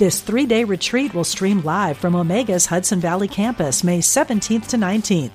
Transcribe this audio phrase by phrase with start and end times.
[0.00, 4.78] This three day retreat will stream live from Omega's Hudson Valley campus May 17th to
[4.78, 5.32] 19th.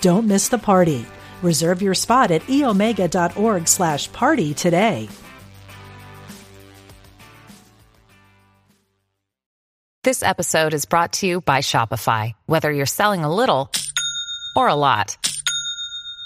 [0.00, 1.04] Don't miss the party.
[1.42, 5.10] Reserve your spot at eomega.org slash party today.
[10.02, 12.32] This episode is brought to you by Shopify.
[12.46, 13.70] Whether you're selling a little
[14.56, 15.18] or a lot,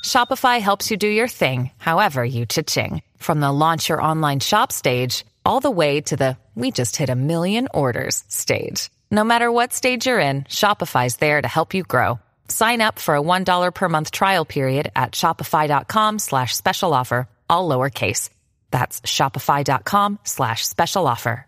[0.04, 3.02] Shopify helps you do your thing, however you cha-ching.
[3.16, 7.10] From the launch your online shop stage all the way to the we just hit
[7.10, 8.90] a million orders stage.
[9.10, 12.20] No matter what stage you're in, Shopify's there to help you grow.
[12.48, 17.68] Sign up for a $1 per month trial period at shopify.com slash special offer, all
[17.68, 18.30] lowercase.
[18.70, 21.46] That's shopify.com slash special offer.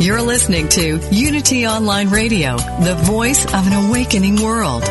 [0.00, 4.82] You're listening to Unity Online Radio, the voice of an awakening world.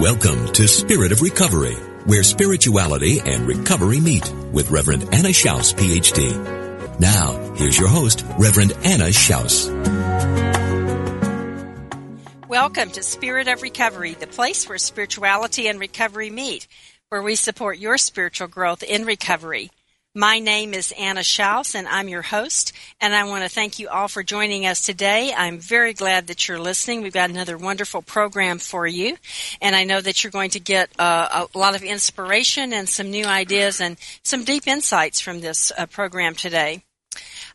[0.00, 7.00] Welcome to Spirit of Recovery, where spirituality and recovery meet with Reverend Anna Schaus, PhD.
[7.00, 9.66] Now, here's your host, Reverend Anna Schaus.
[12.46, 16.68] Welcome to Spirit of Recovery, the place where spirituality and recovery meet,
[17.08, 19.72] where we support your spiritual growth in recovery.
[20.18, 22.72] My name is Anna Schaus, and I'm your host.
[23.00, 25.32] And I want to thank you all for joining us today.
[25.32, 27.02] I'm very glad that you're listening.
[27.02, 29.16] We've got another wonderful program for you,
[29.62, 33.12] and I know that you're going to get uh, a lot of inspiration and some
[33.12, 36.82] new ideas and some deep insights from this uh, program today.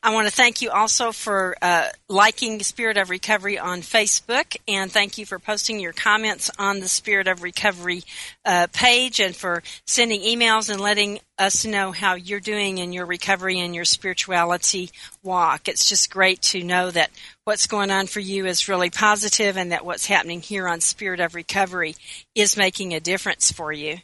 [0.05, 4.91] I want to thank you also for uh, liking Spirit of Recovery on Facebook, and
[4.91, 8.03] thank you for posting your comments on the Spirit of Recovery
[8.43, 13.05] uh, page and for sending emails and letting us know how you're doing in your
[13.05, 14.89] recovery and your spirituality
[15.23, 15.69] walk.
[15.69, 17.09] It's just great to know that
[17.45, 21.21] what's going on for you is really positive and that what's happening here on Spirit
[21.21, 21.95] of Recovery
[22.35, 23.99] is making a difference for you.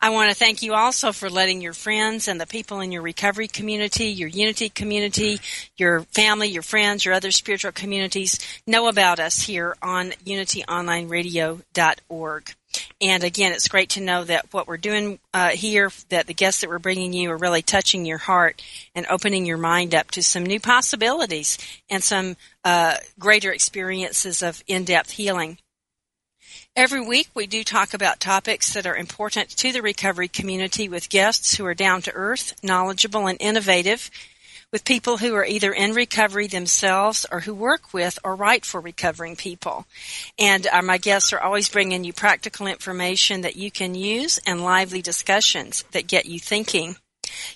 [0.00, 3.00] I want to thank you also for letting your friends and the people in your
[3.00, 5.40] recovery community, your unity community,
[5.76, 12.54] your family, your friends, your other spiritual communities know about us here on unityonlineradio.org.
[13.00, 16.60] And again, it's great to know that what we're doing uh, here, that the guests
[16.60, 18.62] that we're bringing you are really touching your heart
[18.94, 24.62] and opening your mind up to some new possibilities and some uh, greater experiences of
[24.66, 25.58] in-depth healing.
[26.76, 31.08] Every week we do talk about topics that are important to the recovery community with
[31.08, 34.10] guests who are down to earth, knowledgeable, and innovative,
[34.72, 38.80] with people who are either in recovery themselves or who work with or write for
[38.80, 39.86] recovering people.
[40.36, 44.64] And uh, my guests are always bringing you practical information that you can use and
[44.64, 46.96] lively discussions that get you thinking.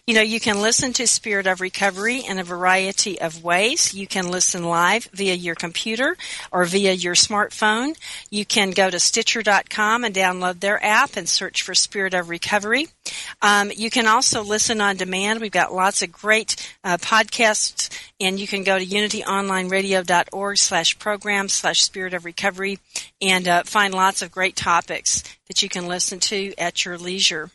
[0.06, 3.92] You know, you can listen to Spirit of Recovery in a variety of ways.
[3.92, 6.16] You can listen live via your computer
[6.50, 7.96] or via your smartphone.
[8.30, 12.88] You can go to Stitcher.com and download their app and search for Spirit of Recovery.
[13.42, 15.40] Um, you can also listen on demand.
[15.40, 21.48] We've got lots of great uh, podcasts, and you can go to unityonlineradio.org slash program
[21.48, 22.78] slash Spirit of Recovery
[23.20, 27.50] and uh, find lots of great topics that you can listen to at your leisure.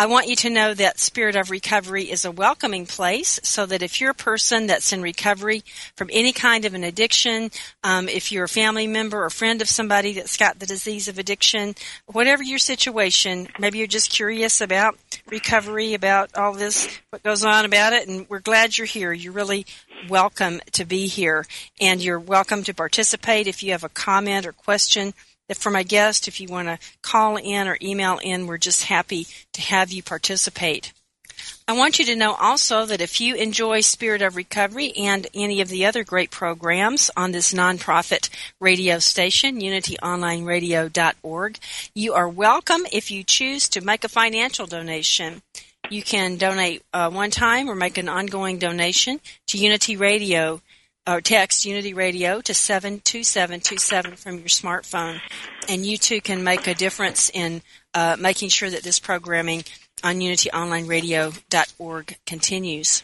[0.00, 3.82] I want you to know that Spirit of Recovery is a welcoming place so that
[3.82, 5.64] if you're a person that's in recovery
[5.96, 7.50] from any kind of an addiction,
[7.82, 11.18] um, if you're a family member or friend of somebody that's got the disease of
[11.18, 11.74] addiction,
[12.06, 17.64] whatever your situation, maybe you're just curious about recovery, about all this, what goes on
[17.64, 19.12] about it, and we're glad you're here.
[19.12, 19.66] You're really
[20.08, 21.44] welcome to be here,
[21.80, 25.12] and you're welcome to participate if you have a comment or question
[25.56, 29.26] for my guest, if you want to call in or email in, we're just happy
[29.54, 30.92] to have you participate.
[31.66, 35.60] I want you to know also that if you enjoy Spirit of Recovery and any
[35.60, 38.30] of the other great programs on this nonprofit
[38.60, 41.58] radio station, unityonlineradio.org,
[41.94, 45.42] you are welcome if you choose to make a financial donation.
[45.90, 50.60] You can donate uh, one time or make an ongoing donation to Unity Radio
[51.08, 55.20] or text Unity Radio to 72727 from your smartphone.
[55.68, 57.62] And you too can make a difference in
[57.94, 59.64] uh, making sure that this programming
[60.04, 63.02] on unityonlineradio.org continues.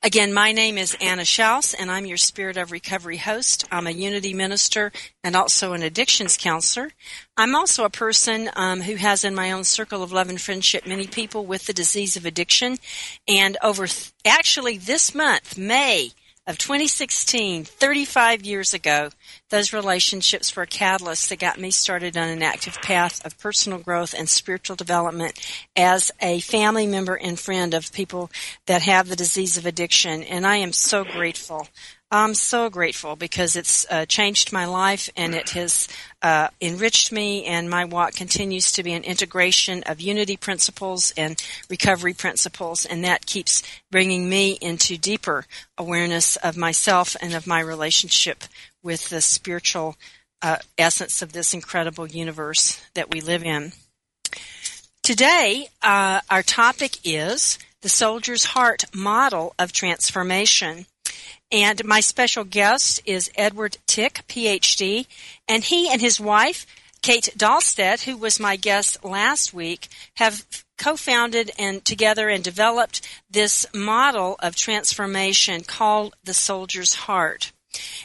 [0.00, 3.66] Again, my name is Anna Schaus, and I'm your Spirit of Recovery host.
[3.72, 4.92] I'm a Unity minister
[5.24, 6.92] and also an addictions counselor.
[7.36, 10.86] I'm also a person um, who has in my own circle of love and friendship
[10.86, 12.76] many people with the disease of addiction.
[13.26, 16.12] And over, th- actually, this month, May,
[16.48, 19.10] of 2016, 35 years ago,
[19.50, 23.78] those relationships were a catalyst that got me started on an active path of personal
[23.78, 25.38] growth and spiritual development
[25.76, 28.30] as a family member and friend of people
[28.64, 30.22] that have the disease of addiction.
[30.22, 31.68] And I am so grateful
[32.10, 35.88] I'm so grateful because it's uh, changed my life and it has
[36.22, 41.42] uh, enriched me, and my walk continues to be an integration of unity principles and
[41.68, 45.44] recovery principles, and that keeps bringing me into deeper
[45.76, 48.42] awareness of myself and of my relationship
[48.82, 49.96] with the spiritual
[50.40, 53.72] uh, essence of this incredible universe that we live in.
[55.02, 60.86] Today, uh, our topic is the soldier's heart model of transformation.
[61.50, 65.06] And my special guest is Edward Tick, PhD,
[65.48, 66.66] and he and his wife,
[67.00, 70.44] Kate Dahlstedt, who was my guest last week, have
[70.76, 77.52] co-founded and together and developed this model of transformation called the soldier's heart.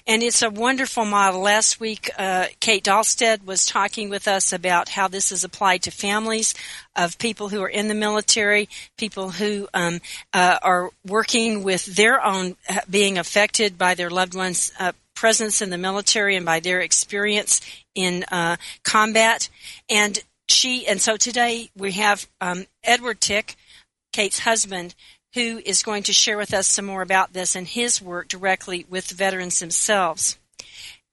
[0.06, 1.42] And it's a wonderful model.
[1.42, 5.92] Last week, uh, Kate Dahlstedt was talking with us about how this is applied to
[5.92, 6.54] families
[6.96, 10.02] of people who are in the military, people who um,
[10.34, 15.62] uh, are working with their own uh, being affected by their loved ones' uh, presence
[15.62, 17.62] in the military and by their experience
[17.96, 19.50] in uh, combat.
[19.90, 23.56] And she, and so today we have um, Edward Tick,
[24.12, 24.96] Kate's husband,
[25.34, 28.86] who is going to share with us some more about this and his work directly
[28.90, 30.38] with veterans themselves.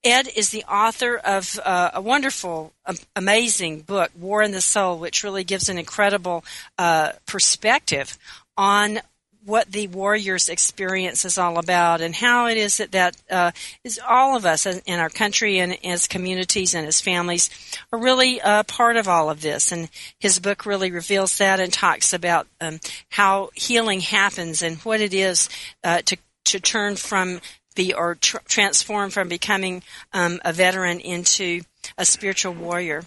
[0.02, 4.98] Ed is the author of uh, a wonderful, um, amazing book, War in the Soul,
[4.98, 6.42] which really gives an incredible
[6.78, 8.16] uh, perspective
[8.56, 9.00] on
[9.44, 13.50] what the warrior's experience is all about and how it is that that uh,
[13.84, 17.48] is all of us in our country and as communities and as families
[17.92, 19.72] are really a part of all of this.
[19.72, 19.88] And
[20.18, 25.14] his book really reveals that and talks about um, how healing happens and what it
[25.14, 25.48] is
[25.84, 27.40] uh, to to turn from
[27.74, 29.82] be or tr- transform from becoming
[30.12, 31.62] um, a veteran into
[31.96, 33.04] a spiritual warrior.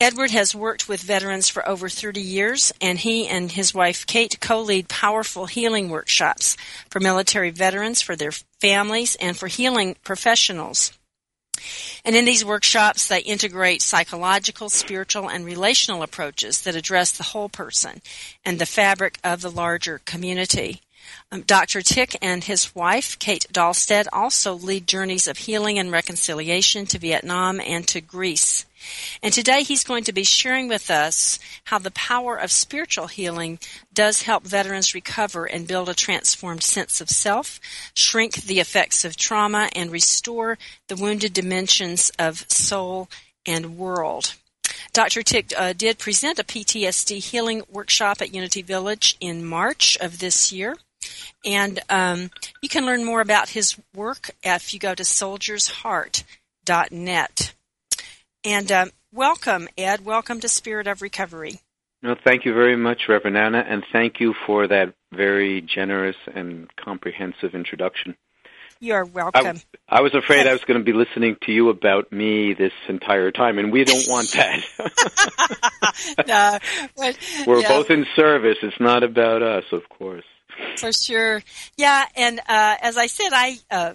[0.00, 4.38] Edward has worked with veterans for over 30 years, and he and his wife Kate
[4.40, 6.56] co lead powerful healing workshops
[6.88, 8.30] for military veterans, for their
[8.60, 10.92] families, and for healing professionals.
[12.04, 17.48] And in these workshops, they integrate psychological, spiritual, and relational approaches that address the whole
[17.48, 18.00] person
[18.44, 20.80] and the fabric of the larger community.
[21.30, 21.82] Um, Dr.
[21.82, 27.60] Tick and his wife, Kate Dahlstedt, also lead journeys of healing and reconciliation to Vietnam
[27.60, 28.64] and to Greece.
[29.22, 33.58] And today he's going to be sharing with us how the power of spiritual healing
[33.92, 37.60] does help veterans recover and build a transformed sense of self,
[37.94, 40.56] shrink the effects of trauma, and restore
[40.86, 43.08] the wounded dimensions of soul
[43.44, 44.34] and world.
[44.92, 45.22] Dr.
[45.22, 50.52] Tick uh, did present a PTSD healing workshop at Unity Village in March of this
[50.52, 50.76] year.
[51.44, 57.54] And um, you can learn more about his work if you go to soldiersheart.net.
[58.44, 60.04] And um, welcome, Ed.
[60.04, 61.60] Welcome to Spirit of Recovery.
[62.02, 66.68] No, thank you very much, Reverend Anna, and thank you for that very generous and
[66.76, 68.16] comprehensive introduction.
[68.80, 69.60] You're welcome.
[69.88, 72.72] I, I was afraid I was going to be listening to you about me this
[72.88, 74.62] entire time, and we don't want that.
[76.28, 76.58] no,
[76.96, 77.68] but, We're yeah.
[77.68, 78.58] both in service.
[78.62, 80.24] It's not about us, of course.
[80.76, 81.42] For sure.
[81.76, 83.94] Yeah, and uh, as I said, I uh,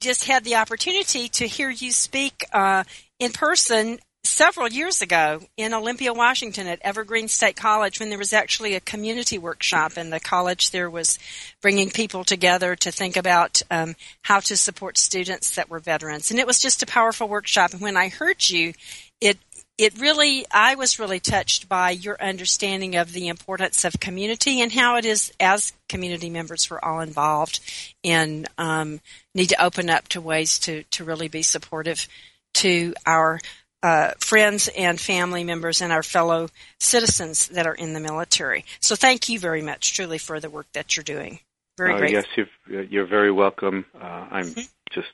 [0.00, 2.84] just had the opportunity to hear you speak uh,
[3.18, 8.32] in person several years ago in Olympia, Washington at Evergreen State College when there was
[8.32, 11.18] actually a community workshop and the college there was
[11.60, 16.30] bringing people together to think about um, how to support students that were veterans.
[16.30, 17.72] And it was just a powerful workshop.
[17.72, 18.72] And when I heard you,
[19.20, 19.38] it
[19.76, 24.70] it really, I was really touched by your understanding of the importance of community and
[24.70, 27.60] how it is, as community members, we're all involved
[28.04, 29.00] and um,
[29.34, 32.06] need to open up to ways to, to really be supportive
[32.54, 33.40] to our
[33.82, 38.64] uh, friends and family members and our fellow citizens that are in the military.
[38.80, 41.40] So thank you very much, truly, for the work that you're doing.
[41.76, 42.12] Very uh, great.
[42.12, 43.84] Yes, you're, you're very welcome.
[43.94, 44.60] Uh, I'm mm-hmm.
[44.92, 45.08] just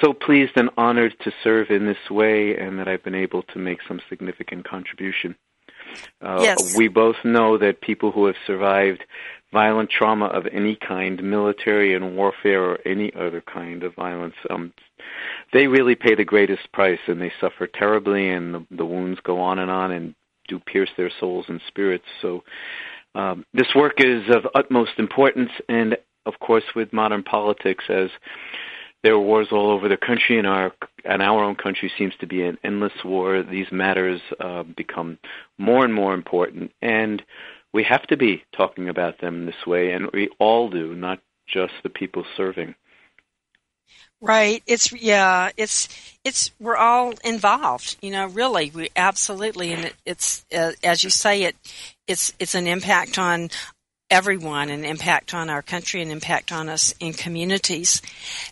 [0.00, 3.58] so pleased and honored to serve in this way and that I've been able to
[3.58, 5.36] make some significant contribution.
[6.20, 6.76] Uh, yes.
[6.76, 9.04] We both know that people who have survived
[9.52, 14.72] violent trauma of any kind, military and warfare or any other kind of violence, um,
[15.52, 19.40] they really pay the greatest price and they suffer terribly and the, the wounds go
[19.40, 20.14] on and on and
[20.48, 22.06] do pierce their souls and spirits.
[22.20, 22.44] So
[23.14, 28.10] Um, this work is of utmost importance, and of course, with modern politics, as
[29.02, 30.72] there are wars all over the country, and our
[31.04, 33.42] and our own country seems to be an endless war.
[33.42, 35.18] These matters uh, become
[35.56, 37.22] more and more important, and
[37.72, 41.74] we have to be talking about them this way, and we all do, not just
[41.82, 42.74] the people serving.
[44.20, 44.64] Right.
[44.66, 45.50] It's yeah.
[45.56, 45.88] It's
[46.24, 47.96] it's we're all involved.
[48.02, 51.56] You know, really, we absolutely, and it, it's uh, as you say, it
[52.08, 53.50] it's it's an impact on
[54.10, 58.02] everyone, an impact on our country, and impact on us in communities.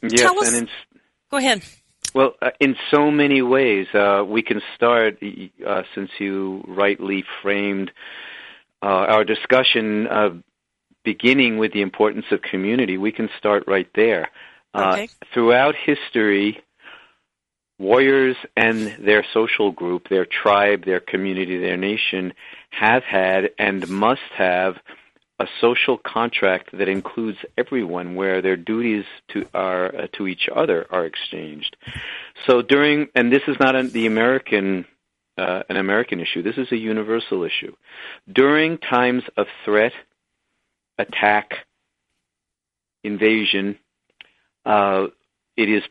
[0.02, 0.68] Yes, us, and in,
[1.30, 1.62] go ahead.
[2.14, 5.22] Well, uh, in so many ways, uh, we can start.
[5.66, 7.90] Uh, since you rightly framed
[8.82, 10.42] uh, our discussion,
[11.04, 14.28] beginning with the importance of community, we can start right there.
[14.74, 15.08] Uh, okay.
[15.32, 16.62] throughout history,
[17.78, 22.34] warriors and their social group, their tribe, their community, their nation
[22.70, 24.76] have had and must have
[25.38, 30.86] a social contract that includes everyone where their duties to are uh, to each other
[30.90, 31.76] are exchanged.
[32.46, 34.86] So during and this is not an, the American
[35.36, 36.42] uh, an American issue.
[36.42, 37.74] This is a universal issue.
[38.32, 39.92] During times of threat,
[40.98, 41.66] attack,
[43.04, 43.78] invasion,
[44.64, 45.08] uh,
[45.56, 45.82] it is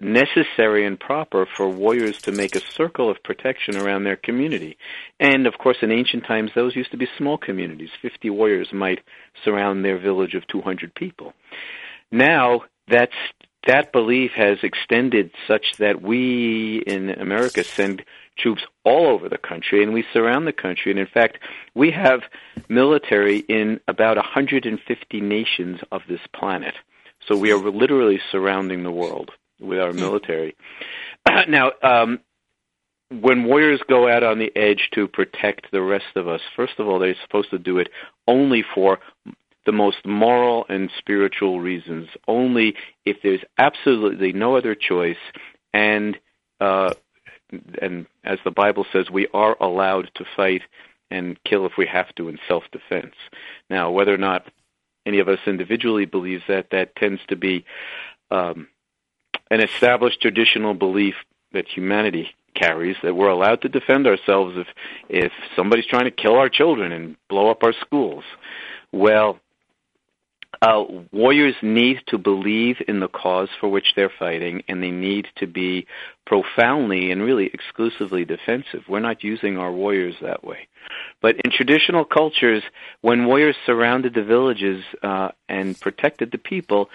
[0.00, 4.76] necessary and proper for warriors to make a circle of protection around their community.
[5.18, 7.90] And of course, in ancient times, those used to be small communities.
[8.00, 9.00] 50 warriors might
[9.44, 11.32] surround their village of 200 people.
[12.12, 13.14] Now, that's,
[13.66, 18.04] that belief has extended such that we in America send
[18.38, 20.92] troops all over the country and we surround the country.
[20.92, 21.38] And in fact,
[21.74, 22.22] we have
[22.68, 26.74] military in about 150 nations of this planet.
[27.28, 30.56] So we are literally surrounding the world with our military.
[31.48, 32.20] now, um,
[33.20, 36.88] when warriors go out on the edge to protect the rest of us, first of
[36.88, 37.88] all, they're supposed to do it
[38.26, 38.98] only for
[39.66, 42.74] the most moral and spiritual reasons, only
[43.04, 45.16] if there's absolutely no other choice,
[45.72, 46.18] and
[46.60, 46.92] uh,
[47.80, 50.62] and as the Bible says, we are allowed to fight
[51.10, 53.14] and kill if we have to in self-defense.
[53.68, 54.46] Now, whether or not
[55.06, 57.64] any of us individually believes that, that tends to be
[58.30, 58.68] um,
[59.50, 61.14] an established traditional belief
[61.52, 64.66] that humanity carries that we're allowed to defend ourselves if
[65.08, 68.24] if somebody's trying to kill our children and blow up our schools.
[68.92, 69.38] Well,
[70.62, 75.26] uh, warriors need to believe in the cause for which they're fighting, and they need
[75.36, 75.86] to be
[76.24, 78.84] profoundly and really exclusively defensive.
[78.88, 80.68] We're not using our warriors that way.
[81.20, 82.62] But in traditional cultures,
[83.00, 86.90] when warriors surrounded the villages uh, and protected the people,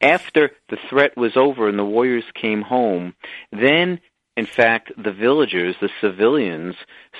[0.00, 3.14] after the threat was over and the warriors came home,
[3.52, 4.00] then
[4.40, 6.74] in fact, the villagers, the civilians,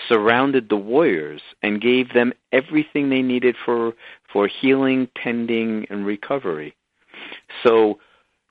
[0.09, 3.93] surrounded the warriors and gave them everything they needed for
[4.33, 6.75] for healing, tending, and recovery.
[7.65, 7.99] So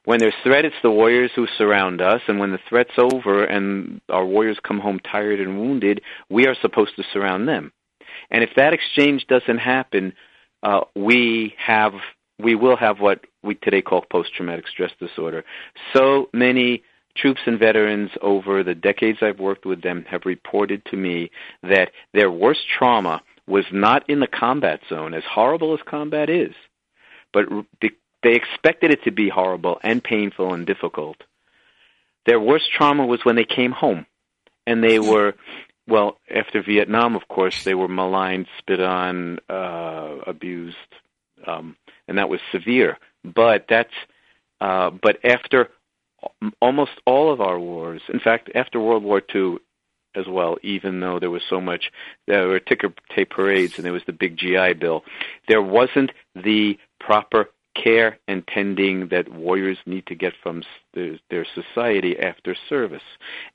[0.05, 4.01] when there's threat, it's the warriors who surround us, and when the threat's over and
[4.09, 7.71] our warriors come home tired and wounded, we are supposed to surround them.
[8.31, 10.13] And if that exchange doesn't happen,
[10.63, 11.93] uh, we have
[12.39, 15.43] we will have what we today call post-traumatic stress disorder.
[15.93, 16.83] So many
[17.17, 21.31] troops and veterans over the decades I've worked with them have reported to me
[21.63, 26.53] that their worst trauma was not in the combat zone, as horrible as combat is,
[27.33, 27.45] but
[27.81, 31.17] they expected it to be horrible and painful and difficult.
[32.25, 34.05] Their worst trauma was when they came home,
[34.67, 35.33] and they were,
[35.87, 40.77] well, after Vietnam, of course, they were maligned, spit on, uh, abused,
[41.45, 41.75] um,
[42.07, 42.97] and that was severe.
[43.23, 43.93] But that's,
[44.61, 45.69] uh, but after
[46.61, 49.57] almost all of our wars, in fact, after World War II,
[50.15, 51.91] as well, even though there was so much,
[52.27, 55.03] there were ticker tape parades and there was the big GI Bill.
[55.47, 60.63] There wasn't the proper care and tending that warriors need to get from
[60.93, 63.03] their society after service.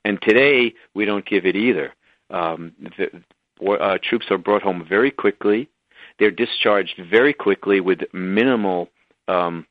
[0.03, 1.93] And today, we don't give it either.
[2.29, 3.21] Um, the,
[3.65, 5.69] uh, troops are brought home very quickly.
[6.19, 8.89] They're discharged very quickly with minimal
[9.27, 9.65] um,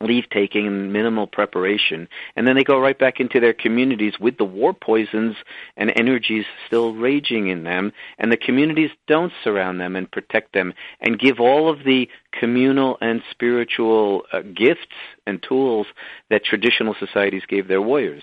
[0.00, 4.38] leave taking and minimal preparation, and then they go right back into their communities with
[4.38, 5.36] the war poisons
[5.76, 10.72] and energies still raging in them, and the communities don't surround them and protect them
[11.00, 14.86] and give all of the communal and spiritual uh, gifts
[15.26, 15.86] and tools
[16.30, 18.22] that traditional societies gave their warriors.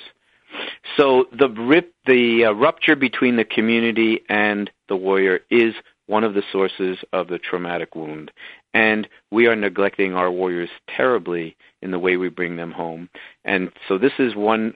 [0.96, 5.74] So the rip, the uh, rupture between the community and the warrior is
[6.08, 8.32] one of the sources of the traumatic wound.
[8.78, 13.10] And we are neglecting our warriors terribly in the way we bring them home.
[13.44, 14.76] And so this is one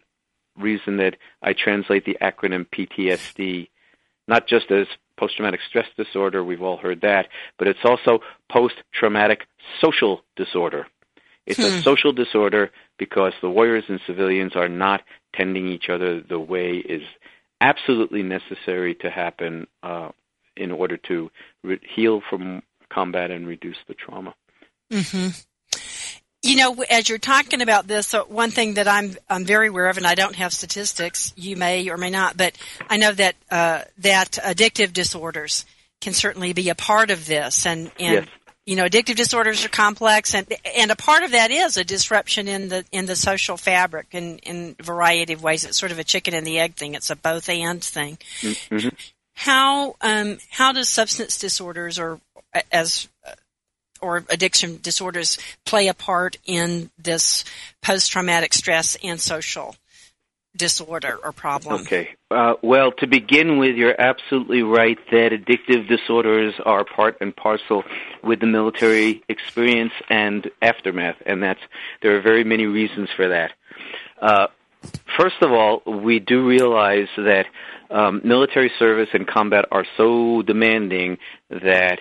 [0.57, 3.67] reason that I translate the acronym PTSD
[4.27, 6.43] not just as post traumatic stress disorder.
[6.43, 7.27] We've all heard that,
[7.59, 9.45] but it's also post traumatic
[9.81, 10.87] social disorder.
[11.45, 11.65] It's hmm.
[11.65, 15.01] a social disorder because the warriors and civilians are not
[15.35, 17.03] tending each other the way is
[17.59, 20.09] absolutely necessary to happen uh,
[20.55, 21.29] in order to
[21.63, 22.61] re- heal from
[22.93, 24.33] combat and reduce the trauma.
[24.91, 25.29] Mm-hmm.
[26.43, 29.89] You know, as you're talking about this, uh, one thing that I'm I'm very aware
[29.89, 31.33] of, and I don't have statistics.
[31.35, 32.57] You may or may not, but
[32.89, 35.65] I know that uh, that addictive disorders
[36.01, 38.27] can certainly be a part of this, and and yes.
[38.65, 42.47] you know, addictive disorders are complex, and and a part of that is a disruption
[42.47, 45.63] in the in the social fabric in in a variety of ways.
[45.63, 46.95] It's sort of a chicken and the egg thing.
[46.95, 48.17] It's a both and thing.
[48.41, 48.89] Mm-hmm.
[49.33, 52.19] How um how does substance disorders or
[52.71, 53.07] as
[54.01, 57.45] or addiction disorders play a part in this
[57.81, 59.75] post-traumatic stress and social
[60.55, 61.81] disorder or problem?
[61.81, 62.09] Okay.
[62.29, 67.83] Uh, well, to begin with, you're absolutely right that addictive disorders are part and parcel
[68.23, 71.61] with the military experience and aftermath, and that's
[72.01, 73.51] there are very many reasons for that.
[74.21, 74.47] Uh,
[75.17, 77.45] first of all, we do realize that
[77.89, 81.17] um, military service and combat are so demanding
[81.49, 81.99] that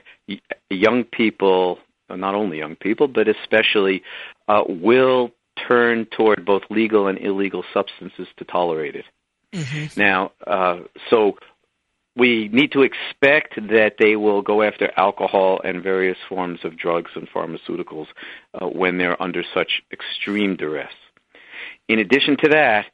[0.68, 1.78] young people
[2.16, 4.02] not only young people, but especially
[4.48, 5.30] uh, will
[5.68, 9.04] turn toward both legal and illegal substances to tolerate it.
[9.52, 10.00] Mm-hmm.
[10.00, 11.36] Now, uh, so
[12.16, 17.10] we need to expect that they will go after alcohol and various forms of drugs
[17.14, 18.06] and pharmaceuticals
[18.54, 20.92] uh, when they're under such extreme duress.
[21.88, 22.86] In addition to that,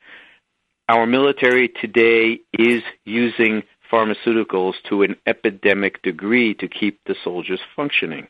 [0.89, 8.29] our military today is using pharmaceuticals to an epidemic degree to keep the soldiers functioning.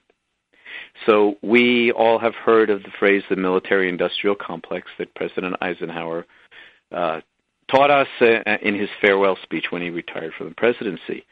[1.05, 6.27] So we all have heard of the phrase the military industrial complex that President Eisenhower
[6.93, 7.21] uh,
[7.71, 11.25] taught us uh, in his farewell speech when he retired from the presidency.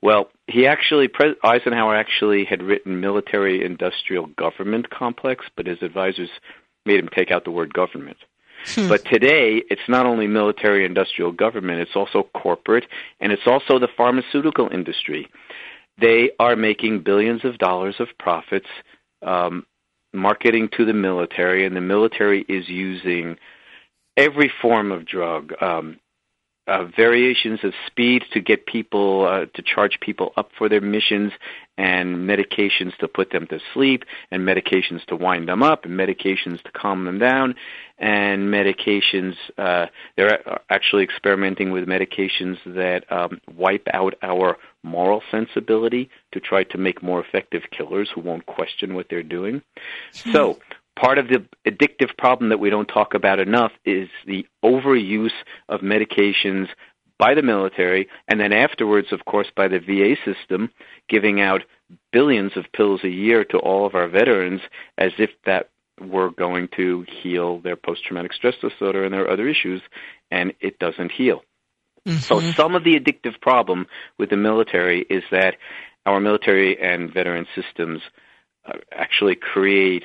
[0.00, 1.08] Well, he actually
[1.44, 6.30] Eisenhower actually had written military industrial government complex, but his advisors
[6.86, 8.16] made him take out the word government.
[8.66, 8.88] Hmm.
[8.88, 12.86] But today, it's not only military industrial government, it's also corporate,
[13.20, 15.28] and it's also the pharmaceutical industry.
[15.98, 18.68] They are making billions of dollars of profits
[19.22, 19.66] um,
[20.12, 23.36] marketing to the military, and the military is using
[24.16, 25.98] every form of drug, um,
[26.66, 31.32] uh, variations of speed to get people uh, to charge people up for their missions,
[31.76, 36.62] and medications to put them to sleep, and medications to wind them up, and medications
[36.62, 37.54] to calm them down,
[37.98, 39.34] and medications.
[39.58, 46.62] Uh, they're actually experimenting with medications that um, wipe out our moral sensibility to try
[46.64, 49.62] to make more effective killers who won't question what they're doing.
[50.12, 50.58] So,
[50.96, 55.30] part of the addictive problem that we don't talk about enough is the overuse
[55.68, 56.68] of medications
[57.18, 60.70] by the military and then afterwards of course by the VA system
[61.08, 61.62] giving out
[62.12, 64.60] billions of pills a year to all of our veterans
[64.98, 65.68] as if that
[66.00, 69.82] were going to heal their post traumatic stress disorder and their other issues
[70.30, 71.42] and it doesn't heal.
[72.08, 72.18] Mm-hmm.
[72.18, 73.86] So some of the addictive problem
[74.18, 75.56] with the military is that
[76.04, 78.00] our military and veteran systems
[78.66, 80.04] uh, actually create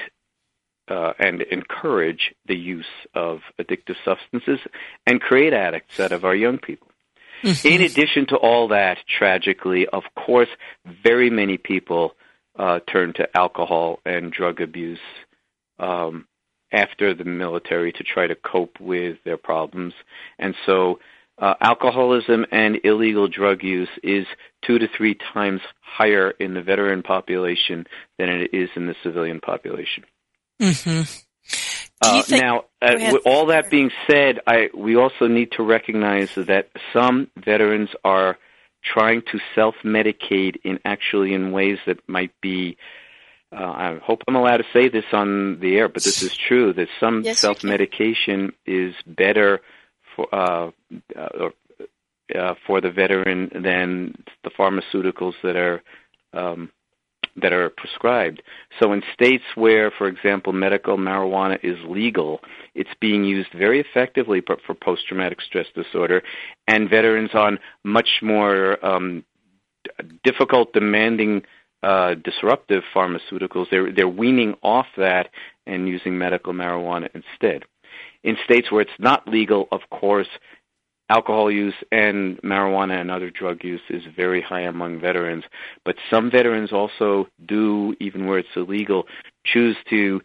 [0.88, 4.60] uh, and encourage the use of addictive substances
[5.06, 6.88] and create addicts out of our young people.
[7.44, 7.68] Mm-hmm.
[7.68, 10.50] In addition to all that, tragically, of course,
[11.04, 12.14] very many people
[12.58, 15.00] uh, turn to alcohol and drug abuse
[15.80, 16.26] um,
[16.72, 19.94] after the military to try to cope with their problems.
[20.40, 21.00] And so
[21.38, 24.26] uh, alcoholism and illegal drug use is
[24.66, 27.86] two to three times higher in the veteran population
[28.18, 30.04] than it is in the civilian population.
[30.60, 31.02] Mm-hmm.
[32.02, 36.70] Uh, now, uh, with all that being said, I, we also need to recognize that
[36.94, 38.38] some veterans are
[38.84, 42.78] trying to self-medicate in actually in ways that might be.
[43.52, 46.74] Uh, I hope I'm allowed to say this on the air, but this is true.
[46.74, 49.62] That some yes, self-medication is better
[50.16, 50.72] for uh,
[51.16, 51.50] uh,
[52.36, 55.82] uh, for the veteran than the pharmaceuticals that are
[56.34, 56.70] um,
[57.42, 58.42] that are prescribed.
[58.80, 62.42] So in states where, for example, medical marijuana is legal,
[62.76, 66.24] it's being used very effectively for post-traumatic stress disorder,
[66.68, 69.24] and veterans on much more um,
[70.24, 71.44] difficult, demanding,
[71.84, 75.30] uh, disruptive pharmaceuticals, they're they're weaning off that
[75.66, 77.64] and using medical marijuana instead.
[78.24, 80.28] In states where it's not legal, of course,
[81.10, 85.44] alcohol use and marijuana and other drug use is very high among veterans.
[85.86, 89.06] But some veterans also do, even where it's illegal,
[89.46, 90.22] choose to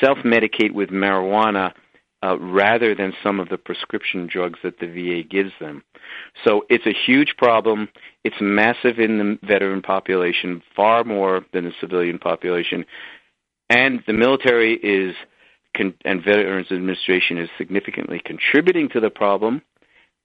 [0.00, 1.72] self medicate with marijuana
[2.22, 5.82] uh, rather than some of the prescription drugs that the VA gives them.
[6.44, 7.88] So it's a huge problem.
[8.24, 12.84] It's massive in the veteran population, far more than the civilian population.
[13.68, 15.14] And the military is,
[15.74, 19.62] and Veterans Administration is significantly contributing to the problem.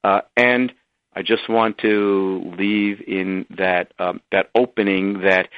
[0.04, 0.74] Uh, and
[1.14, 5.50] I just want to leave in that um, that opening that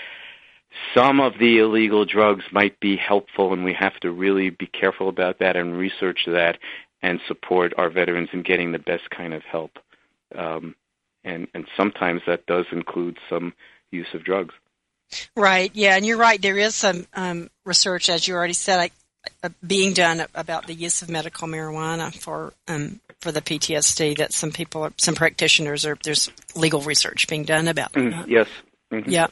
[0.96, 5.10] some of the illegal drugs might be helpful, and we have to really be careful
[5.10, 6.58] about that and research that
[7.02, 9.78] and support our veterans in getting the best kind of help.
[10.36, 10.76] Um,
[11.24, 13.54] and and sometimes that does include some
[13.92, 14.56] use of drugs.
[15.36, 15.70] Right.
[15.76, 16.42] Yeah, and you're right.
[16.42, 18.78] There is some um, research, as you already said,
[19.66, 24.18] being done about the use of medical marijuana for um, for the PTSD.
[24.18, 27.94] That some people, are, some practitioners, are there's legal research being done about.
[27.94, 28.48] Mm, yes.
[28.92, 29.10] Mm-hmm.
[29.10, 29.28] Yeah.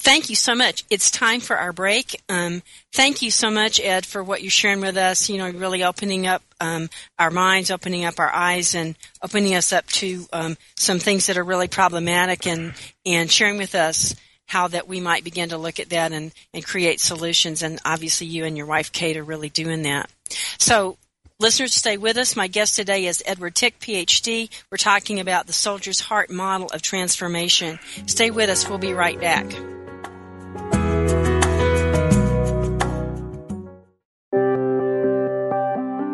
[0.00, 0.84] Thank you so much.
[0.90, 2.22] It's time for our break.
[2.28, 5.28] Um, thank you so much, Ed, for what you're sharing with us.
[5.28, 9.72] You know, really opening up um, our minds, opening up our eyes, and opening us
[9.72, 12.74] up to um, some things that are really problematic, and
[13.04, 14.14] and sharing with us
[14.48, 17.62] how that we might begin to look at that and and create solutions.
[17.62, 20.10] And obviously, you and your wife Kate are really doing that.
[20.58, 20.98] So
[21.40, 22.34] Listeners, stay with us.
[22.34, 24.50] My guest today is Edward Tick, PhD.
[24.72, 27.78] We're talking about the soldier's heart model of transformation.
[28.06, 28.68] Stay with us.
[28.68, 29.46] We'll be right back.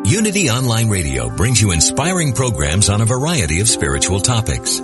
[0.07, 4.79] Unity Online Radio brings you inspiring programs on a variety of spiritual topics.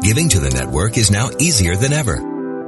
[0.00, 2.33] Giving to the network is now easier than ever.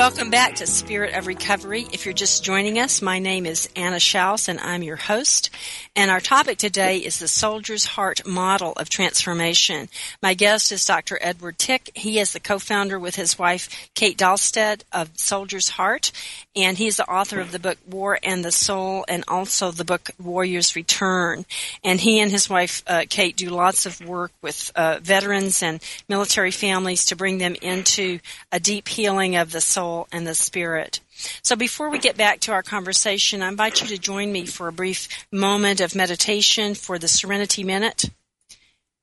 [0.00, 1.86] Welcome back to Spirit of Recovery.
[1.92, 5.50] If you're just joining us, my name is Anna Schaus and I'm your host.
[5.94, 9.90] And our topic today is the soldier's heart model of transformation.
[10.22, 11.18] My guest is Dr.
[11.20, 11.90] Edward Tick.
[11.94, 16.12] He is the co-founder with his wife, Kate Dahlstedt of Soldier's Heart.
[16.56, 20.08] And he's the author of the book War and the Soul and also the book
[20.18, 21.44] Warrior's Return.
[21.84, 25.82] And he and his wife, uh, Kate, do lots of work with uh, veterans and
[26.08, 28.18] military families to bring them into
[28.50, 31.00] a deep healing of the soul soul, and the spirit.
[31.42, 34.68] So before we get back to our conversation, I invite you to join me for
[34.68, 38.10] a brief moment of meditation for the Serenity Minute.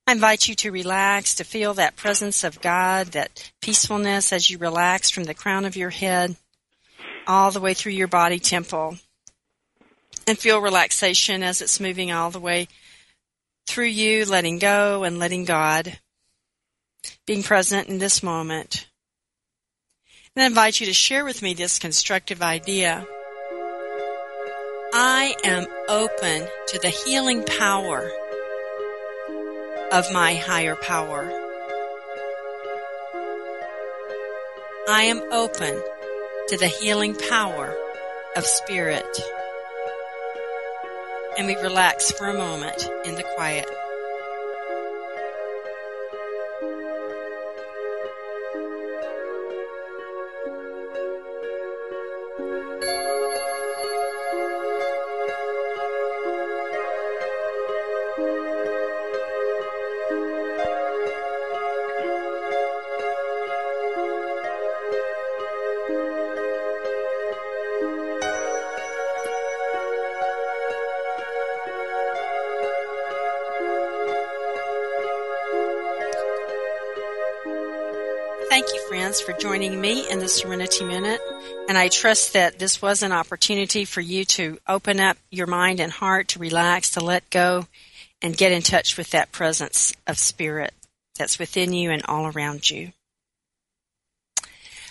[0.06, 4.56] I invite you to relax, to feel that presence of God, that peacefulness as you
[4.58, 6.36] relax from the crown of your head
[7.26, 8.96] all the way through your body temple.
[10.26, 12.68] And feel relaxation as it's moving all the way
[13.66, 15.98] through you, letting go and letting God.
[17.26, 18.87] Being present in this moment
[20.38, 23.04] and I invite you to share with me this constructive idea.
[24.94, 28.08] I am open to the healing power
[29.90, 31.28] of my higher power.
[34.88, 35.82] I am open
[36.50, 37.74] to the healing power
[38.36, 39.20] of spirit.
[41.36, 43.66] And we relax for a moment in the quiet.
[79.38, 81.20] Joining me in the Serenity Minute.
[81.68, 85.78] And I trust that this was an opportunity for you to open up your mind
[85.78, 87.66] and heart, to relax, to let go,
[88.20, 90.74] and get in touch with that presence of spirit
[91.16, 92.92] that's within you and all around you.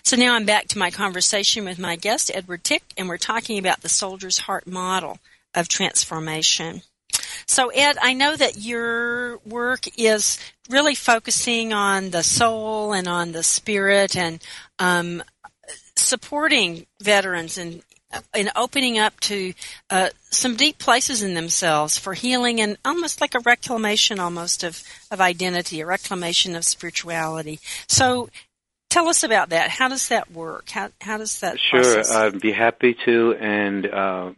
[0.03, 3.59] So now I'm back to my conversation with my guest, Edward Tick, and we're talking
[3.59, 5.19] about the soldier's heart model
[5.53, 6.83] of transformation.
[7.45, 13.31] So, Ed, I know that your work is really focusing on the soul and on
[13.31, 14.41] the spirit and
[14.79, 15.23] um,
[15.95, 17.81] supporting veterans and
[18.33, 19.53] and opening up to
[19.89, 24.81] uh, some deep places in themselves for healing and almost like a reclamation almost of,
[25.11, 27.59] of identity, a reclamation of spirituality.
[27.87, 28.29] So
[28.89, 29.71] tell us about that.
[29.71, 30.69] How does that work?
[30.69, 32.15] How, how does that Sure, process?
[32.15, 33.35] I'd be happy to.
[33.35, 34.31] And uh,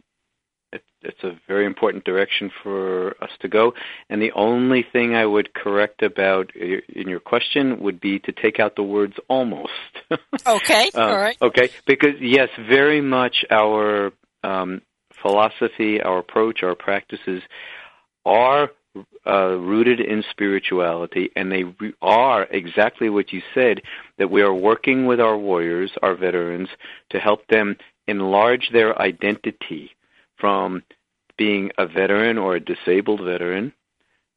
[1.02, 3.74] it's a very important direction for us to go.
[4.08, 8.60] And the only thing I would correct about in your question would be to take
[8.60, 9.72] out the words almost.
[10.46, 11.36] okay, um, all right.
[11.40, 14.82] Okay, because yes, very much our um,
[15.22, 17.42] philosophy, our approach, our practices
[18.24, 18.70] are
[19.26, 23.80] uh, rooted in spirituality, and they re- are exactly what you said
[24.18, 26.68] that we are working with our warriors, our veterans,
[27.10, 29.92] to help them enlarge their identity
[30.40, 30.82] from
[31.36, 33.72] being a veteran or a disabled veteran,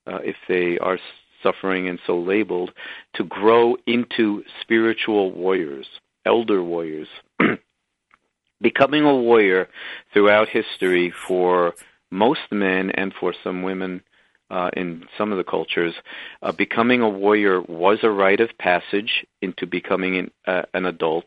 [0.07, 0.99] uh, if they are
[1.41, 2.71] suffering and so labeled,
[3.15, 5.87] to grow into spiritual warriors,
[6.25, 7.07] elder warriors.
[8.61, 9.67] Becoming a warrior
[10.13, 11.73] throughout history for
[12.09, 14.01] most men and for some women
[14.49, 15.95] uh, in some of the cultures,
[16.41, 21.25] uh, becoming a warrior was a rite of passage into becoming an, uh, an adult,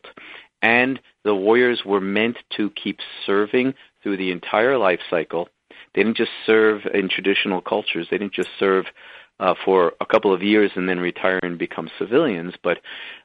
[0.61, 3.73] and the warriors were meant to keep serving
[4.07, 5.49] through the entire life cycle.
[5.93, 8.07] They didn't just serve in traditional cultures.
[8.09, 8.85] They didn't just serve
[9.41, 12.53] uh, for a couple of years and then retire and become civilians.
[12.63, 12.77] But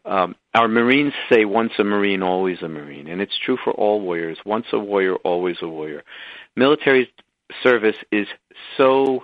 [0.05, 3.07] um, our Marines say, once a Marine, always a Marine.
[3.07, 4.39] And it's true for all warriors.
[4.45, 6.03] Once a warrior, always a warrior.
[6.57, 7.09] Military
[7.63, 8.27] service is
[8.77, 9.23] so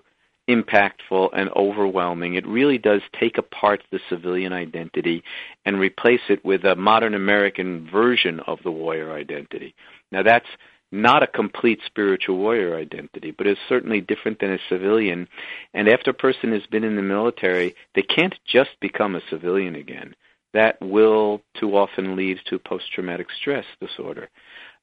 [0.49, 2.35] impactful and overwhelming.
[2.35, 5.25] It really does take apart the civilian identity
[5.65, 9.75] and replace it with a modern American version of the warrior identity.
[10.13, 10.47] Now that's
[10.91, 15.29] not a complete spiritual warrior identity, but is certainly different than a civilian.
[15.75, 19.75] And after a person has been in the military, they can't just become a civilian
[19.75, 20.15] again.
[20.55, 24.31] That will too often lead to post traumatic stress disorder.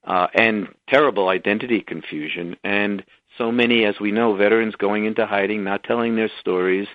[0.03, 3.03] Uh, and terrible identity confusion and
[3.37, 6.87] so many, as we know, veterans going into hiding, not telling their stories,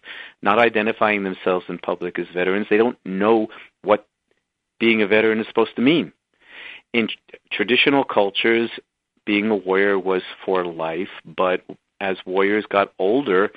[0.42, 2.66] not identifying themselves in public as veterans.
[2.70, 3.48] They don't know
[3.82, 4.06] what
[4.78, 6.12] being a veteran is supposed to mean.
[6.92, 7.08] In
[7.52, 8.70] traditional cultures,
[9.26, 11.62] being a warrior was for life, but
[12.00, 13.50] as warriors got older,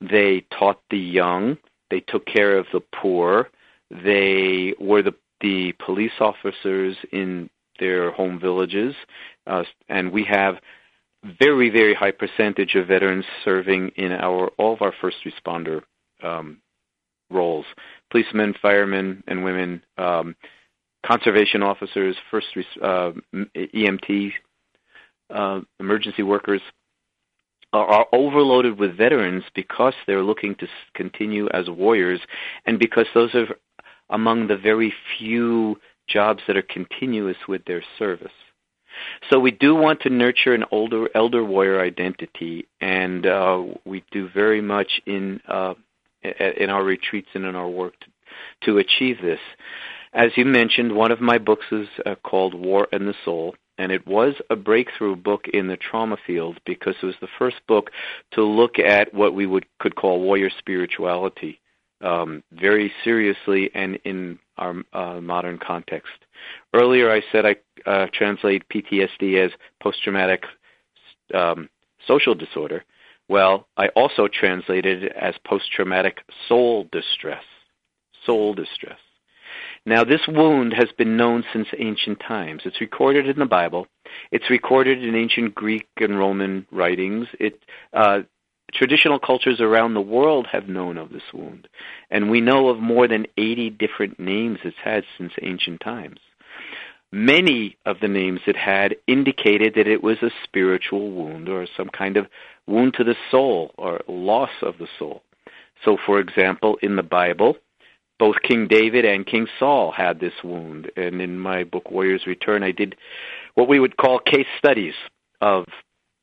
[0.00, 1.56] they taught the young,
[1.90, 3.48] they took care of the poor,
[3.90, 8.94] they were the the police officers in their home villages,
[9.46, 10.56] uh, and we have
[11.38, 15.82] very very high percentage of veterans serving in our all of our first responder
[16.22, 16.58] um,
[17.30, 17.66] roles:
[18.10, 20.34] policemen, firemen, and women, um,
[21.04, 22.46] conservation officers, first
[22.82, 24.32] uh, EMT,
[25.30, 26.60] uh, emergency workers
[27.72, 32.20] are overloaded with veterans because they're looking to continue as warriors
[32.66, 33.56] and because those are
[34.10, 35.76] among the very few
[36.08, 38.30] jobs that are continuous with their service.
[39.28, 44.28] So we do want to nurture an older elder warrior identity, and uh, we do
[44.32, 45.74] very much in uh,
[46.22, 48.06] in our retreats and in our work to,
[48.66, 49.40] to achieve this.
[50.12, 53.90] As you mentioned, one of my books is uh, called War and the Soul, and
[53.90, 57.90] it was a breakthrough book in the trauma field because it was the first book
[58.32, 61.60] to look at what we would could call warrior spirituality
[62.00, 66.12] um, very seriously and in our uh, modern context.
[66.72, 67.56] Earlier, I said I
[67.86, 69.50] uh, translate PTSD as
[69.82, 70.44] post-traumatic
[71.32, 71.68] um,
[72.06, 72.84] social disorder.
[73.28, 77.42] Well, I also translated it as post-traumatic soul distress.
[78.26, 78.98] Soul distress.
[79.86, 82.62] Now, this wound has been known since ancient times.
[82.64, 83.86] It's recorded in the Bible.
[84.32, 87.26] It's recorded in ancient Greek and Roman writings.
[87.38, 87.60] It,
[87.92, 88.20] uh,
[88.72, 91.68] traditional cultures around the world have known of this wound,
[92.10, 96.18] and we know of more than 80 different names it's had since ancient times.
[97.12, 101.88] Many of the names it had indicated that it was a spiritual wound or some
[101.88, 102.26] kind of
[102.66, 105.22] wound to the soul or loss of the soul.
[105.84, 107.56] So, for example, in the Bible,
[108.18, 110.90] both King David and King Saul had this wound.
[110.96, 112.96] And in my book Warrior's Return, I did
[113.54, 114.94] what we would call case studies
[115.40, 115.64] of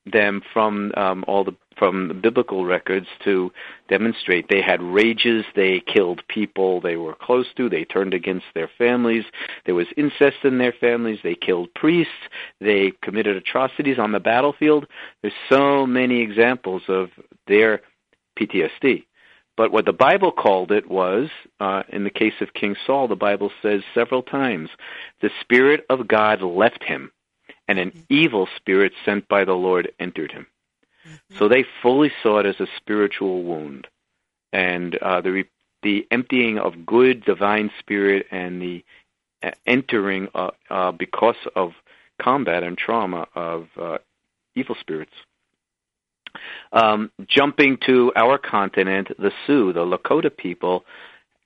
[0.05, 3.51] them from um, all the from the biblical records to
[3.87, 8.69] demonstrate they had rages, they killed people they were close to, they turned against their
[8.77, 9.23] families,
[9.65, 12.11] there was incest in their families, they killed priests,
[12.59, 14.85] they committed atrocities on the battlefield.
[15.21, 17.09] There's so many examples of
[17.47, 17.81] their
[18.39, 19.05] PTSD.
[19.61, 23.15] But what the Bible called it was, uh, in the case of King Saul, the
[23.15, 24.71] Bible says several times,
[25.21, 27.11] the Spirit of God left him,
[27.67, 27.99] and an mm-hmm.
[28.09, 30.47] evil spirit sent by the Lord entered him.
[31.07, 31.37] Mm-hmm.
[31.37, 33.85] So they fully saw it as a spiritual wound,
[34.51, 35.43] and uh, the
[35.83, 38.83] the emptying of good divine spirit and the
[39.43, 41.73] uh, entering uh, uh, because of
[42.19, 43.99] combat and trauma of uh,
[44.55, 45.13] evil spirits.
[46.71, 50.85] Um, jumping to our continent, the Sioux, the Lakota people,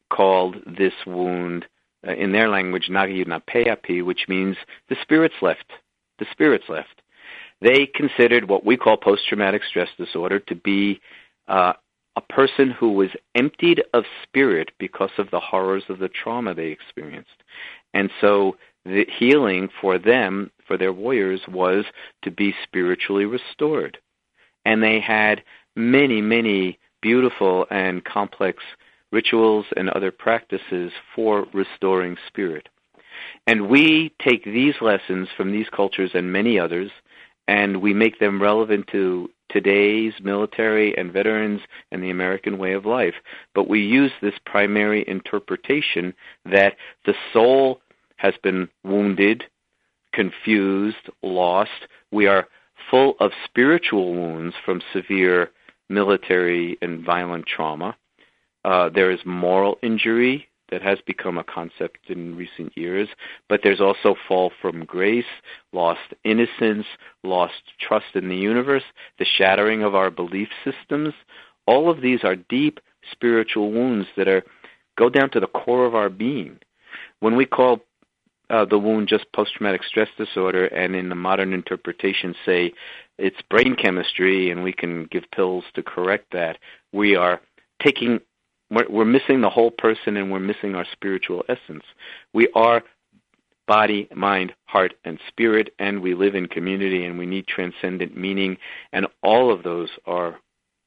[0.10, 1.66] called this wound
[2.08, 4.56] uh, in their language Nagiyunapeapi, which means
[4.90, 5.72] the spirits left.
[6.20, 7.02] The spirits left.
[7.62, 11.00] They considered what we call post-traumatic stress disorder to be
[11.48, 11.74] uh,
[12.16, 16.68] a person who was emptied of spirit because of the horrors of the trauma they
[16.68, 17.44] experienced.
[17.94, 21.86] And so the healing for them, for their warriors, was
[22.24, 23.98] to be spiritually restored
[24.66, 25.44] and they had
[25.76, 28.64] many, many beautiful and complex
[29.12, 32.68] rituals and other practices for restoring spirit.
[33.48, 36.92] And we take these lessons from these cultures and many others,
[37.48, 42.86] and we make them relevant to today's military and veterans and the American way of
[42.86, 43.14] life.
[43.54, 46.14] But we use this primary interpretation
[46.46, 46.76] that
[47.06, 47.82] the soul
[48.18, 49.44] has been wounded,
[50.12, 51.70] confused, lost.
[52.12, 52.48] We are
[52.90, 55.52] full of spiritual wounds from severe
[55.90, 57.96] military and violent trauma.
[58.64, 63.08] Uh, there is moral injury that has become a concept in recent years,
[63.48, 65.26] but there's also fall from grace,
[65.74, 66.86] lost innocence,
[67.24, 68.84] lost trust in the universe,
[69.20, 71.14] the shattering of our belief systems.
[71.68, 72.80] All of these are deep
[73.12, 74.44] spiritual wounds that are
[74.98, 76.58] go down to the core of our being.
[77.20, 77.82] When we call
[78.50, 82.74] uh, the wound just post-traumatic stress disorder, and in the modern interpretation say
[83.18, 86.58] it's brain chemistry, and we can give pills to correct that.
[86.92, 87.42] We are
[87.82, 88.20] taking,
[88.70, 91.84] we're, we're missing the whole person, and we're missing our spiritual essence.
[92.34, 92.84] We are
[93.68, 98.58] body, mind, heart, and spirit, and we live in community, and we need transcendent meaning,
[98.94, 100.40] and all of those are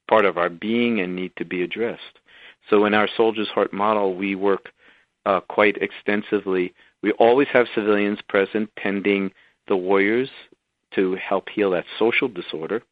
[0.09, 2.19] part of our being and need to be addressed.
[2.71, 4.71] So in our Soldier's Heart model, we work
[5.27, 9.31] uh, quite extensively we always have civilians present tending
[9.69, 10.31] the warriors
[10.95, 12.83] to help heal that social disorder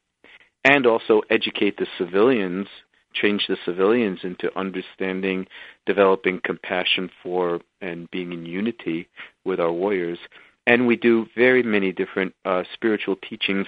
[0.64, 2.66] and also educate the civilians,
[3.14, 5.47] change the civilians into understanding,
[5.87, 9.09] developing compassion for, and being in unity
[9.45, 10.19] with our warriors.
[10.66, 13.67] And we do very many different uh, spiritual teachings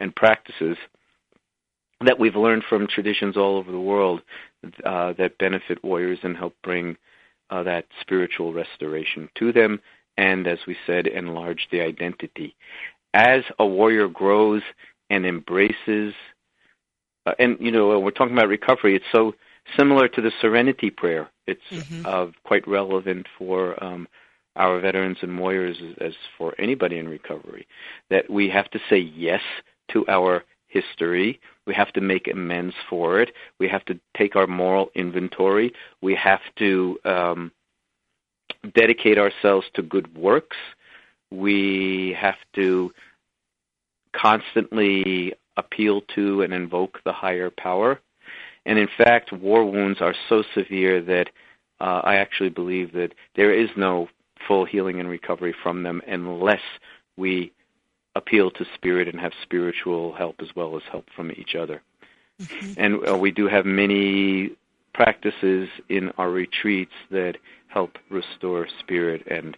[0.00, 0.76] and practices
[2.04, 4.22] that we've learned from traditions all over the world
[4.84, 6.96] uh, that benefit warriors and help bring
[7.50, 9.80] uh, that spiritual restoration to them
[10.16, 12.54] and, as we said, enlarge the identity.
[13.14, 14.62] As a warrior grows
[15.08, 16.14] and embraces,
[17.26, 18.94] uh, and you know, we're talking about recovery.
[18.94, 19.34] It's so
[19.76, 21.30] similar to the Serenity Prayer.
[21.46, 22.02] It's mm-hmm.
[22.06, 24.08] uh, quite relevant for um,
[24.56, 27.66] our veterans and warriors as, as for anybody in recovery.
[28.10, 29.42] That we have to say yes
[29.92, 31.40] to our history.
[31.66, 33.32] We have to make amends for it.
[33.58, 35.72] We have to take our moral inventory.
[36.00, 37.52] We have to um,
[38.74, 40.56] dedicate ourselves to good works.
[41.30, 42.92] We have to
[44.14, 48.00] constantly appeal to and invoke the higher power.
[48.66, 51.30] And in fact, war wounds are so severe that
[51.80, 54.08] uh, I actually believe that there is no
[54.46, 56.60] full healing and recovery from them unless
[57.16, 57.52] we
[58.14, 61.82] appeal to spirit and have spiritual help as well as help from each other.
[62.40, 62.72] Mm-hmm.
[62.76, 64.50] And uh, we do have many
[64.92, 67.36] practices in our retreats that
[67.68, 69.56] help restore spirit and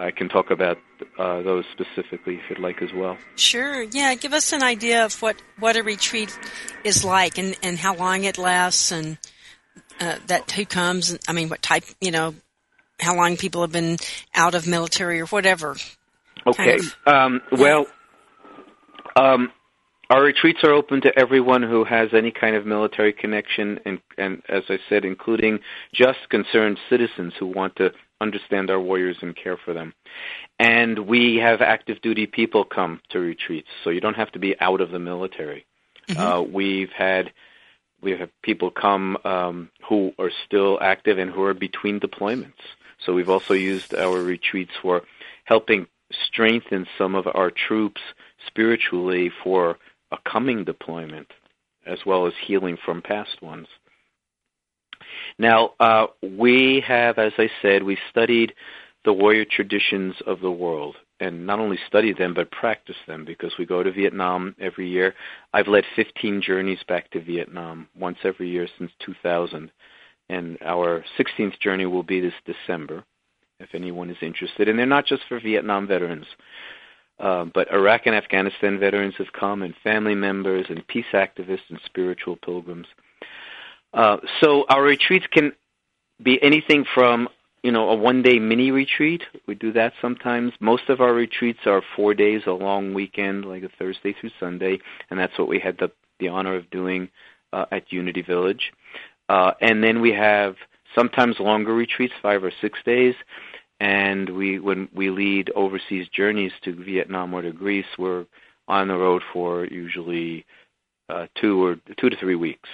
[0.00, 0.78] I can talk about
[1.18, 3.18] uh, those specifically if you'd like as well.
[3.36, 3.82] Sure.
[3.82, 4.14] Yeah.
[4.14, 6.36] Give us an idea of what, what a retreat
[6.84, 9.18] is like and, and how long it lasts and
[10.00, 11.18] uh, that who comes.
[11.28, 12.34] I mean, what type, you know,
[12.98, 13.98] how long people have been
[14.34, 15.76] out of military or whatever.
[16.46, 16.78] Okay.
[17.06, 17.86] Um, well,
[19.16, 19.52] um,
[20.10, 24.42] our retreats are open to everyone who has any kind of military connection, and, and
[24.48, 25.60] as I said, including
[25.94, 29.94] just concerned citizens who want to understand our warriors and care for them.
[30.58, 34.56] And we have active duty people come to retreats, so you don't have to be
[34.60, 35.64] out of the military.
[36.08, 36.20] Mm-hmm.
[36.20, 37.32] Uh, we've had
[38.02, 42.62] we have people come um, who are still active and who are between deployments.
[43.04, 45.02] So we've also used our retreats for
[45.44, 45.86] helping
[46.26, 48.00] strengthen some of our troops
[48.46, 49.78] spiritually for
[50.12, 51.28] a coming deployment,
[51.86, 53.68] as well as healing from past ones.
[55.38, 58.52] Now, uh, we have, as I said, we studied
[59.04, 63.52] the warrior traditions of the world, and not only studied them, but practice them because
[63.58, 65.14] we go to Vietnam every year.
[65.54, 69.70] I've led 15 journeys back to Vietnam once every year since 2000,
[70.28, 73.04] and our 16th journey will be this December,
[73.60, 74.68] if anyone is interested.
[74.68, 76.26] And they're not just for Vietnam veterans.
[77.18, 81.78] Uh, but Iraq and Afghanistan veterans have come, and family members, and peace activists, and
[81.84, 82.86] spiritual pilgrims.
[83.92, 85.52] Uh, so our retreats can
[86.22, 87.28] be anything from
[87.62, 89.22] you know a one day mini retreat.
[89.46, 90.52] We do that sometimes.
[90.60, 94.78] Most of our retreats are four days, a long weekend, like a Thursday through Sunday,
[95.10, 95.90] and that's what we had the
[96.20, 97.10] the honor of doing
[97.52, 98.72] uh, at Unity Village.
[99.28, 100.56] Uh, and then we have
[100.94, 103.14] sometimes longer retreats, five or six days.
[103.80, 108.26] And we when we lead overseas journeys to Vietnam or to Greece, we're
[108.68, 110.44] on the road for usually
[111.08, 112.68] uh, two or two to three weeks.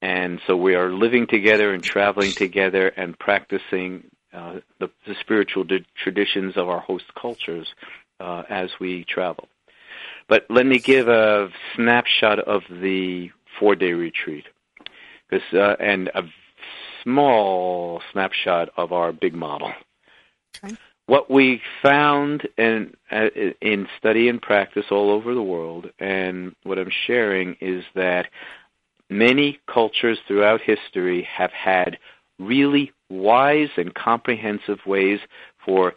[0.00, 5.64] And so we are living together and traveling together and practicing uh, the, the, spiritual
[5.64, 7.68] di- traditions of our host cultures
[8.18, 9.48] uh, as we travel.
[10.28, 14.46] But let me give a snapshot of the four-day retreat,
[15.30, 16.22] uh, and a
[17.02, 19.72] small snapshot of our big model.
[20.56, 20.76] Okay.
[21.06, 23.28] What we found in uh,
[23.60, 28.28] in study and practice all over the world, and what I'm sharing is that
[29.12, 31.98] Many cultures throughout history have had
[32.38, 35.20] really wise and comprehensive ways
[35.66, 35.92] for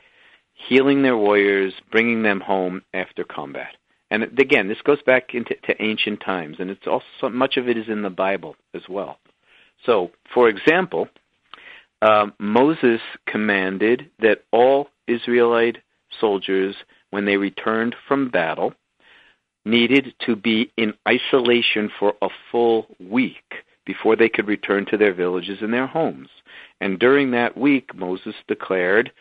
[0.52, 3.78] healing their warriors, bringing them home after combat.
[4.12, 7.88] And again, this goes back into ancient times, and it's also much of it is
[7.88, 9.18] in the Bible as well.
[9.86, 11.08] So, for example,
[12.02, 15.78] uh, Moses commanded that all Israelite
[16.20, 16.76] soldiers,
[17.12, 18.74] when they returned from battle,
[19.66, 25.14] needed to be in isolation for a full week before they could return to their
[25.14, 26.30] villages and their homes.
[26.82, 29.12] And during that week, Moses declared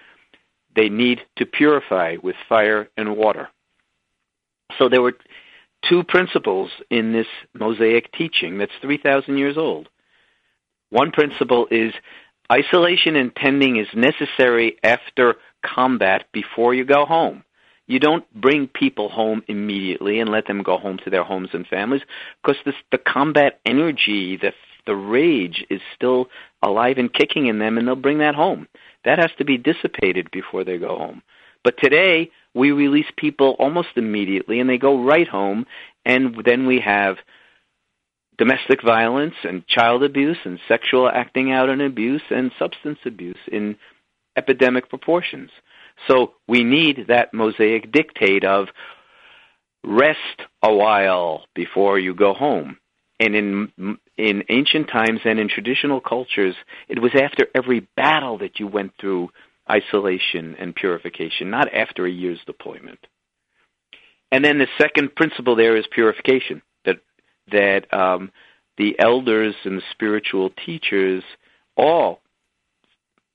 [0.75, 3.49] they need to purify with fire and water.
[4.79, 5.17] So there were
[5.89, 9.89] two principles in this Mosaic teaching that's 3,000 years old.
[10.91, 11.93] One principle is
[12.51, 17.45] isolation and tending is necessary after combat before you go home.
[17.87, 21.67] You don't bring people home immediately and let them go home to their homes and
[21.67, 22.03] families
[22.43, 24.53] because this, the combat energy, the
[24.87, 26.29] the rage is still
[26.63, 28.69] alive and kicking in them, and they'll bring that home.
[29.05, 31.23] That has to be dissipated before they go home.
[31.63, 35.67] But today, we release people almost immediately, and they go right home,
[36.05, 37.17] and then we have
[38.39, 43.77] domestic violence and child abuse and sexual acting out and abuse and substance abuse in
[44.37, 45.51] epidemic proportions.
[46.09, 48.67] So we need that Mosaic dictate of
[49.85, 50.19] rest
[50.63, 52.79] a while before you go home.
[53.21, 56.57] And in in ancient times and in traditional cultures,
[56.89, 59.31] it was after every battle that you went through
[59.71, 62.99] isolation and purification, not after a year's deployment.
[64.33, 66.63] And then the second principle there is purification.
[67.51, 68.31] That um,
[68.77, 71.23] the elders and the spiritual teachers
[71.77, 72.21] all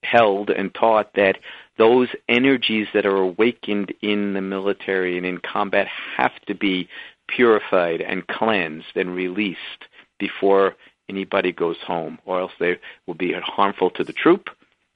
[0.04, 1.38] held and taught that
[1.78, 5.88] those energies that are awakened in the military and in combat
[6.18, 6.88] have to be
[7.28, 9.86] purified and cleansed and released
[10.20, 10.76] before
[11.08, 14.50] anybody goes home, or else they will be harmful to the troop,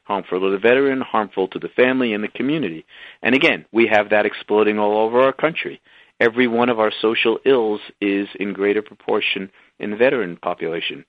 [0.03, 2.85] harmful to the veteran, harmful to the family and the community.
[3.21, 5.81] And again, we have that exploding all over our country.
[6.19, 11.05] Every one of our social ills is in greater proportion in the veteran population.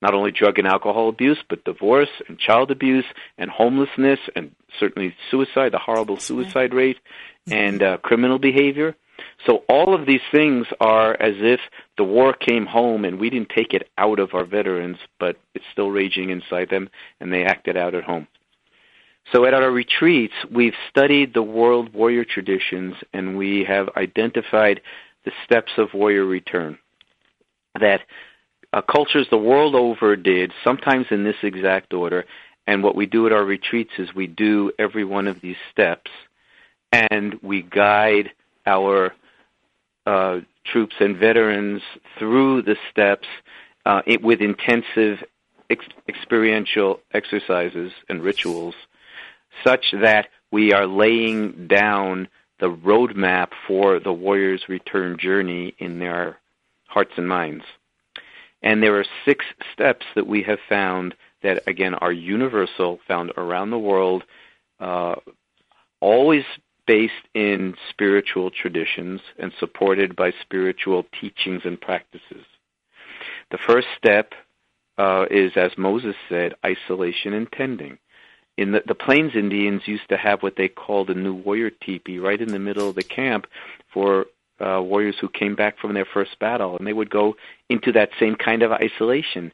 [0.00, 3.04] Not only drug and alcohol abuse, but divorce and child abuse
[3.38, 6.98] and homelessness and certainly suicide, the horrible suicide rate,
[7.50, 8.96] and uh, criminal behavior.
[9.46, 11.60] So all of these things are as if
[11.96, 15.64] the war came home and we didn't take it out of our veterans, but it's
[15.72, 16.90] still raging inside them
[17.20, 18.26] and they act it out at home.
[19.30, 24.80] So at our retreats, we've studied the world warrior traditions and we have identified
[25.24, 26.78] the steps of warrior return
[27.80, 28.00] that
[28.72, 32.24] uh, cultures the world over did, sometimes in this exact order.
[32.66, 36.10] And what we do at our retreats is we do every one of these steps
[36.90, 38.30] and we guide
[38.66, 39.14] our
[40.06, 41.82] uh, troops and veterans
[42.18, 43.26] through the steps
[43.86, 45.18] uh, it, with intensive
[45.70, 48.74] ex- experiential exercises and rituals,
[49.64, 52.28] such that we are laying down
[52.60, 56.38] the roadmap for the warrior's return journey in their
[56.86, 57.64] hearts and minds.
[58.62, 63.70] And there are six steps that we have found that, again, are universal, found around
[63.70, 64.22] the world,
[64.78, 65.16] uh,
[66.00, 66.44] always
[66.86, 72.44] based in spiritual traditions and supported by spiritual teachings and practices.
[73.50, 74.34] The first step
[74.98, 77.98] uh, is, as Moses said, isolation and tending.
[78.58, 82.18] In the, the Plains Indians used to have what they called a new warrior teepee
[82.18, 83.46] right in the middle of the camp
[83.92, 84.26] for
[84.60, 87.34] uh, warriors who came back from their first battle, and they would go
[87.68, 89.52] into that same kind of isolation.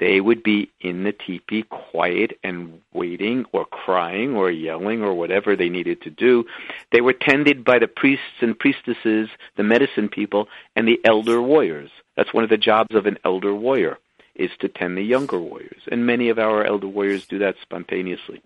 [0.00, 5.54] They would be in the teepee, quiet and waiting, or crying, or yelling, or whatever
[5.54, 6.44] they needed to do.
[6.92, 11.90] They were tended by the priests and priestesses, the medicine people, and the elder warriors.
[12.16, 13.98] That's one of the jobs of an elder warrior,
[14.38, 15.82] is to tend the younger warriors.
[15.90, 18.42] And many of our elder warriors do that spontaneously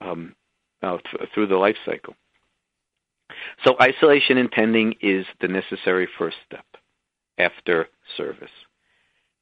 [0.00, 0.34] um,
[0.82, 2.14] uh, th- through the life cycle.
[3.64, 6.66] So isolation and tending is the necessary first step
[7.38, 8.50] after service.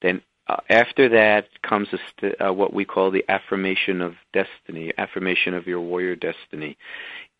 [0.02, 5.54] Then uh, after that comes st- uh, what we call the affirmation of destiny, affirmation
[5.54, 6.76] of your warrior destiny.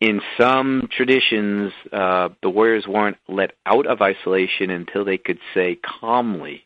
[0.01, 5.75] In some traditions, uh, the warriors weren't let out of isolation until they could say
[5.75, 6.65] calmly,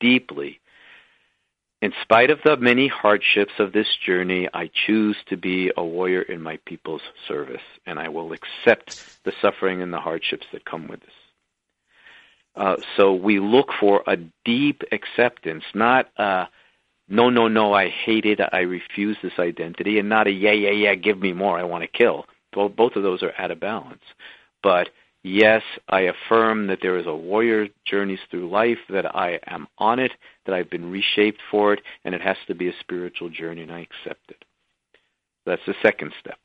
[0.00, 0.60] deeply,
[1.80, 6.22] in spite of the many hardships of this journey, I choose to be a warrior
[6.22, 10.88] in my people's service, and I will accept the suffering and the hardships that come
[10.88, 11.10] with this.
[12.56, 16.48] Uh, so we look for a deep acceptance, not a
[17.10, 20.72] no, no, no, I hate it, I refuse this identity, and not a yeah, yeah,
[20.72, 22.26] yeah, give me more, I want to kill.
[22.52, 24.02] Both, both of those are out of balance.
[24.62, 24.90] But
[25.22, 29.98] yes, I affirm that there is a warrior journeys through life, that I am on
[29.98, 30.12] it,
[30.46, 33.72] that I've been reshaped for it, and it has to be a spiritual journey, and
[33.72, 34.44] I accept it.
[35.46, 36.38] That's the second step.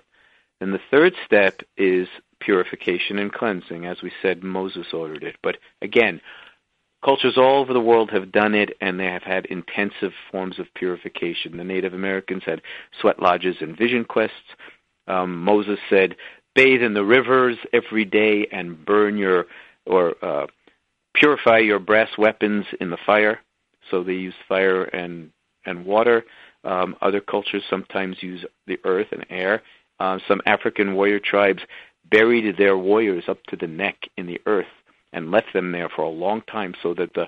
[0.62, 2.08] And the third step is
[2.40, 3.86] purification and cleansing.
[3.86, 5.36] As we said, Moses ordered it.
[5.44, 6.22] But again,
[7.04, 10.74] cultures all over the world have done it, and they have had intensive forms of
[10.74, 11.58] purification.
[11.58, 12.62] The Native Americans had
[13.02, 14.38] sweat lodges and vision quests.
[15.08, 16.16] Um, Moses said,
[16.56, 19.46] bathe in the rivers every day and burn your
[19.86, 20.48] or uh,
[21.14, 23.42] purify your brass weapons in the fire.
[23.92, 25.32] So they use fire and
[25.66, 26.26] and water.
[26.64, 29.62] Um, other cultures sometimes use the earth and air.
[30.00, 31.62] Uh, some African warrior tribes
[32.10, 34.68] buried their warriors up to the neck in the earth
[35.12, 37.28] and left them there for a long time so that the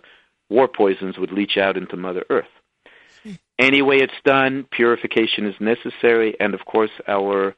[0.49, 2.45] war poisons would leach out into Mother Earth.
[3.57, 7.55] Any way it's done, purification is necessary, and of course, our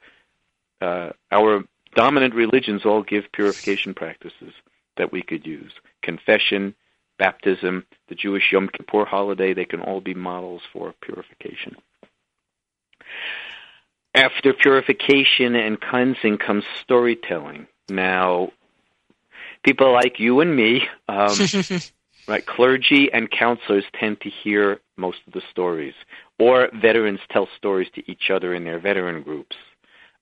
[0.82, 1.64] uh, our
[1.96, 4.54] dominant religions all give purification practices
[4.98, 5.72] that we could use.
[6.02, 6.76] Confession,
[7.18, 11.76] baptism, the Jewish Yom Kippur holiday, they can all be models for purification.
[14.14, 17.68] After purification and cleansing comes storytelling.
[17.90, 18.52] Now,
[19.64, 21.30] people like you and me, um,
[22.28, 25.94] right, clergy and counselors tend to hear most of the stories,
[26.40, 29.56] or veterans tell stories to each other in their veteran groups.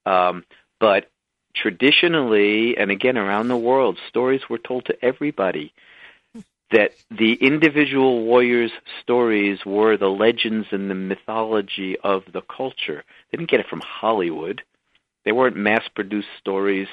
[0.06, 0.44] Um,
[0.80, 1.10] but
[1.56, 5.74] traditionally, and again around the world, stories were told to everybody.
[6.72, 13.04] That the individual warriors' stories were the legends and the mythology of the culture.
[13.32, 14.64] They didn't get it from Hollywood.
[15.26, 16.88] They weren't mass-produced stories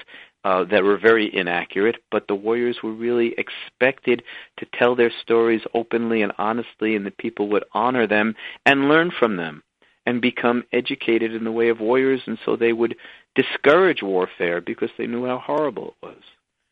[0.45, 4.23] uh, that were very inaccurate, but the warriors were really expected
[4.59, 8.37] to tell their stories openly and honestly, and the people would honor them
[8.67, 9.63] and learn from them
[10.07, 12.97] and become educated in the way of warriors, and so they would
[13.35, 16.23] discourage warfare because they knew how horrible it was.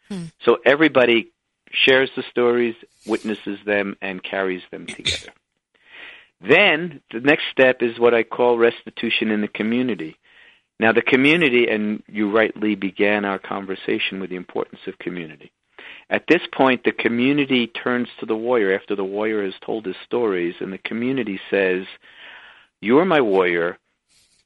[0.09, 0.25] Hmm.
[0.45, 1.31] So everybody
[1.71, 2.75] shares the stories,
[3.07, 5.33] witnesses them, and carries them together.
[6.41, 10.17] then the next step is what I call restitution in the community.
[10.81, 15.53] Now, the community, and you rightly began our conversation with the importance of community.
[16.09, 19.97] At this point, the community turns to the warrior after the warrior has told his
[20.05, 21.87] stories, and the community says,
[22.81, 23.79] You're my warrior.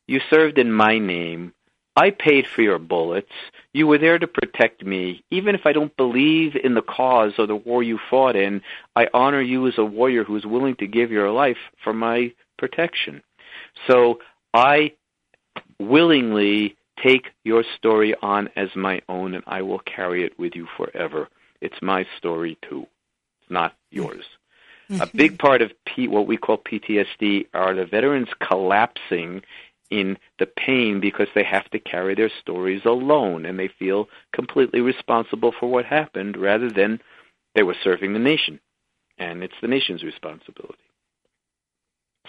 [0.07, 1.53] You served in my name.
[1.97, 3.31] I paid for your bullets.
[3.73, 5.23] You were there to protect me.
[5.31, 8.63] Even if I don't believe in the cause or the war you fought in,
[8.97, 12.33] I honor you as a warrior who is willing to give your life for my
[12.59, 13.23] protection.
[13.87, 14.19] So
[14.53, 14.93] I
[15.79, 20.67] willingly take your story on as my own, and I will carry it with you
[20.77, 21.29] forever.
[21.61, 22.87] It's my story too.
[23.43, 23.99] It's not hmm.
[23.99, 24.25] yours.
[24.91, 25.03] Mm-hmm.
[25.03, 29.43] A big part of P, what we call PTSD are the veterans collapsing
[29.91, 34.81] in the pain because they have to carry their stories alone and they feel completely
[34.81, 37.01] responsible for what happened rather than
[37.55, 38.61] they were serving the nation.
[39.19, 40.75] And it's the nation's responsibility.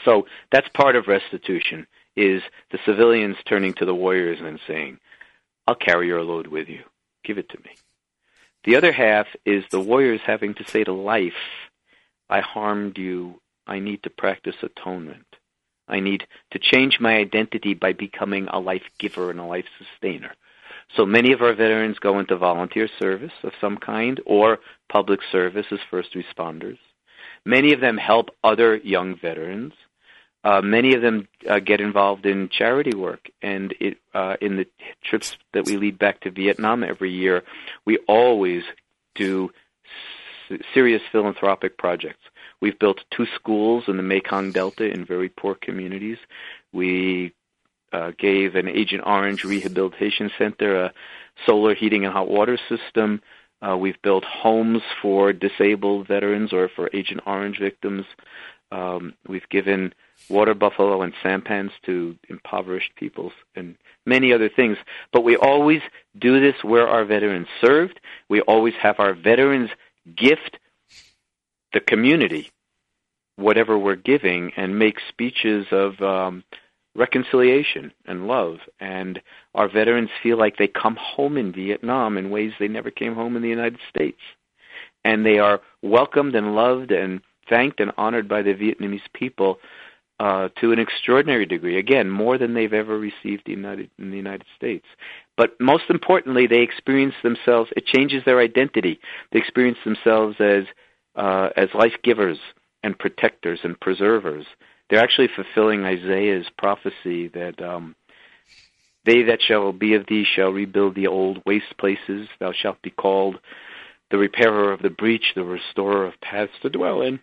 [0.04, 2.42] So that's part of restitution is
[2.72, 5.00] the civilians turning to the warriors and saying,
[5.68, 6.84] I'll carry your load with you.
[7.24, 7.72] Give it to me.
[8.66, 11.34] The other half is the warriors having to say to life,
[12.30, 13.42] I harmed you.
[13.68, 15.26] I need to practice atonement.
[15.88, 20.34] I need to change my identity by becoming a life giver and a life sustainer.
[20.96, 24.60] So many of our veterans go into volunteer service of some kind or
[24.90, 26.78] public service as first responders.
[27.46, 29.74] Many of them help other young veterans.
[30.44, 34.68] Uh, many of them uh, get involved in charity work, and it, uh, in the
[35.04, 37.44] trips that we lead back to Vietnam every year,
[37.84, 38.64] we always
[39.16, 39.50] do
[40.74, 42.24] serious philanthropic projects.
[42.62, 46.18] We've built two schools in the Mekong Delta in very poor communities.
[46.72, 47.34] We
[47.92, 50.94] uh, gave an Agent Orange rehabilitation center a
[51.46, 53.22] solar heating and hot water system.
[53.62, 58.06] Uh, we've built homes for disabled veterans or for Agent Orange victims.
[58.72, 59.94] Um, we've given
[60.30, 63.76] water buffalo and sampans to impoverished peoples and
[64.06, 64.78] many other things.
[65.14, 65.82] But we always
[66.18, 68.00] do this where our veterans served.
[68.30, 69.70] We always have our veterans
[70.16, 70.58] gift
[71.74, 72.50] the community
[73.38, 76.44] whatever we're giving and make speeches of um,
[76.96, 78.58] reconciliation and love.
[78.80, 79.22] And
[79.54, 83.36] our veterans feel like they come home in Vietnam in ways they never came home
[83.36, 84.20] in the United States.
[85.04, 89.60] And they are welcomed and loved and thanked and honored by the Vietnamese people
[90.20, 91.78] uh, to an extraordinary degree.
[91.78, 94.86] Again, more than they've ever received in the United States.
[95.38, 97.70] But most importantly, they experience themselves.
[97.76, 99.00] It changes their identity.
[99.32, 100.64] They experience themselves as
[101.16, 102.38] uh, as life givers
[102.84, 104.46] and protectors and preservers.
[104.90, 107.96] They're actually fulfilling Isaiah's prophecy that um,
[109.06, 112.28] they that shall be of thee shall rebuild the old waste places.
[112.40, 113.40] Thou shalt be called
[114.12, 117.20] the repairer of the breach, the restorer of paths to dwell in.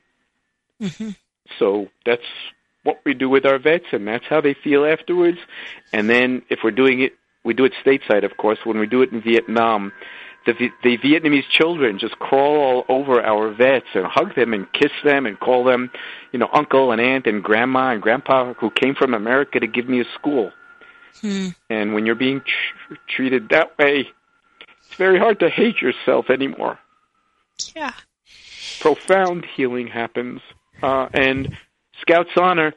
[0.80, 1.10] Mm-hmm.
[1.58, 2.22] So that's
[2.84, 5.38] what we do with our vets, and that's how they feel afterwards.
[5.92, 7.12] And then if we're doing it,
[7.44, 8.58] we do it stateside, of course.
[8.64, 9.92] When we do it in Vietnam,
[10.46, 14.92] the, the Vietnamese children just crawl all over our vets and hug them and kiss
[15.04, 15.90] them and call them,
[16.32, 19.88] you know, uncle and aunt and grandma and grandpa who came from America to give
[19.88, 20.52] me a school.
[21.20, 21.48] Hmm.
[21.70, 24.08] And when you're being tr- treated that way,
[24.60, 26.78] it's very hard to hate yourself anymore.
[27.74, 27.92] Yeah.
[28.80, 30.40] Profound healing happens.
[30.82, 31.56] Uh, and
[32.02, 32.74] Scouts Honor,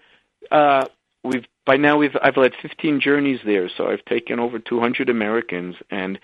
[0.51, 0.86] uh,
[1.23, 5.76] we've by now we've I've led 15 journeys there, so I've taken over 200 Americans,
[5.89, 6.19] and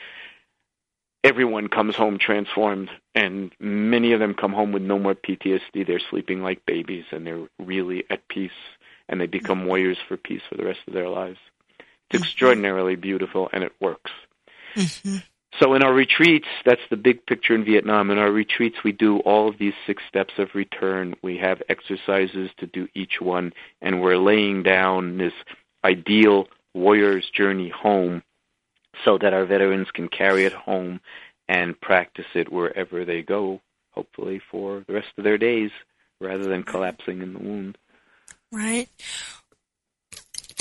[1.24, 5.86] everyone comes home transformed, and many of them come home with no more PTSD.
[5.86, 8.52] They're sleeping like babies, and they're really at peace,
[9.10, 11.40] and they become warriors for peace for the rest of their lives.
[11.80, 11.88] It's
[12.18, 12.24] mm-hmm.
[12.24, 14.12] extraordinarily beautiful, and it works.
[14.76, 15.18] Mm-hmm.
[15.60, 18.10] So in our retreats, that's the big picture in Vietnam.
[18.10, 21.16] In our retreats, we do all of these six steps of return.
[21.22, 25.34] We have exercises to do each one, and we're laying down this
[25.84, 28.24] ideal warrior's journey home
[29.04, 31.02] so that our veterans can carry it home
[31.50, 33.60] and practice it wherever they go,
[33.92, 35.72] hopefully for the rest of their days,
[36.22, 37.78] rather than collapsing in the wound.
[38.54, 38.90] Right.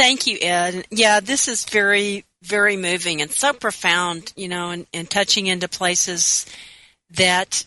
[0.01, 0.87] Thank you, Ed.
[0.91, 5.69] Yeah, this is very, very moving and so profound, you know, and, and touching into
[5.69, 6.47] places
[7.17, 7.67] that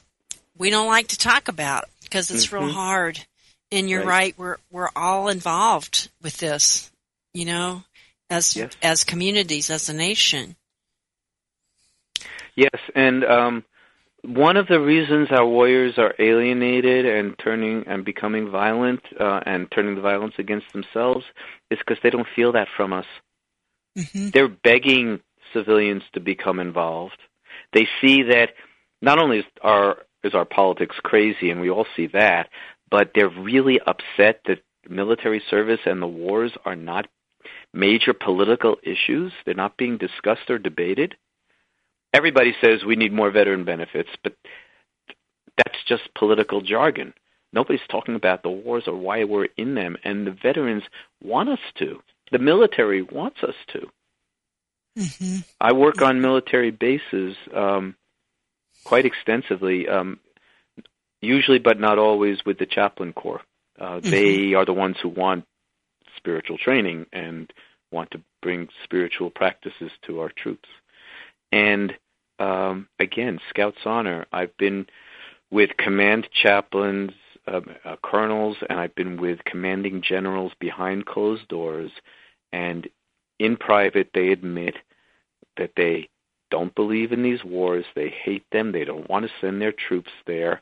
[0.57, 2.65] we don't like to talk about because it's mm-hmm.
[2.65, 3.19] real hard.
[3.71, 4.07] And you're right.
[4.07, 6.91] right, we're we're all involved with this,
[7.33, 7.83] you know
[8.33, 8.75] as Yes.
[8.81, 10.55] as communities, as a nation.
[12.55, 13.63] Yes, and um,
[14.25, 19.69] one of the reasons our warriors are alienated and turning and becoming violent uh, and
[19.69, 21.25] turning the violence against themselves
[21.69, 23.05] is because they don't feel that from us.
[23.97, 24.29] Mm-hmm.
[24.33, 25.19] They're begging
[25.53, 27.17] civilians to become involved.
[27.73, 28.51] They see that
[29.01, 32.47] not only is our is our politics crazy, and we all see that,
[32.89, 37.07] but they're really upset that military service and the wars are not
[37.73, 39.33] major political issues.
[39.45, 41.15] They're not being discussed or debated
[42.13, 44.35] everybody says we need more veteran benefits, but
[45.57, 47.13] that's just political jargon.
[47.51, 50.83] Nobody's talking about the wars or why we're in them, and the veterans
[51.21, 52.01] want us to.
[52.31, 53.87] The military wants us to.
[54.97, 55.39] Mm-hmm.
[55.59, 57.95] I work on military bases um,
[58.83, 60.19] quite extensively, um,
[61.21, 63.41] usually but not always with the chaplain corps.
[63.79, 65.45] Uh, They are the ones who want
[66.17, 67.51] spiritual training and
[67.91, 70.69] want to bring spiritual practices to our troops.
[71.51, 71.93] And
[72.39, 74.25] um, again, Scouts Honor.
[74.31, 74.87] I've been
[75.51, 77.11] with command chaplains,
[77.47, 81.91] uh, uh, colonels, and I've been with commanding generals behind closed doors.
[82.51, 82.87] And
[83.39, 84.75] in private, they admit
[85.57, 86.09] that they
[86.49, 87.85] don't believe in these wars.
[87.95, 88.71] They hate them.
[88.71, 90.61] They don't want to send their troops there,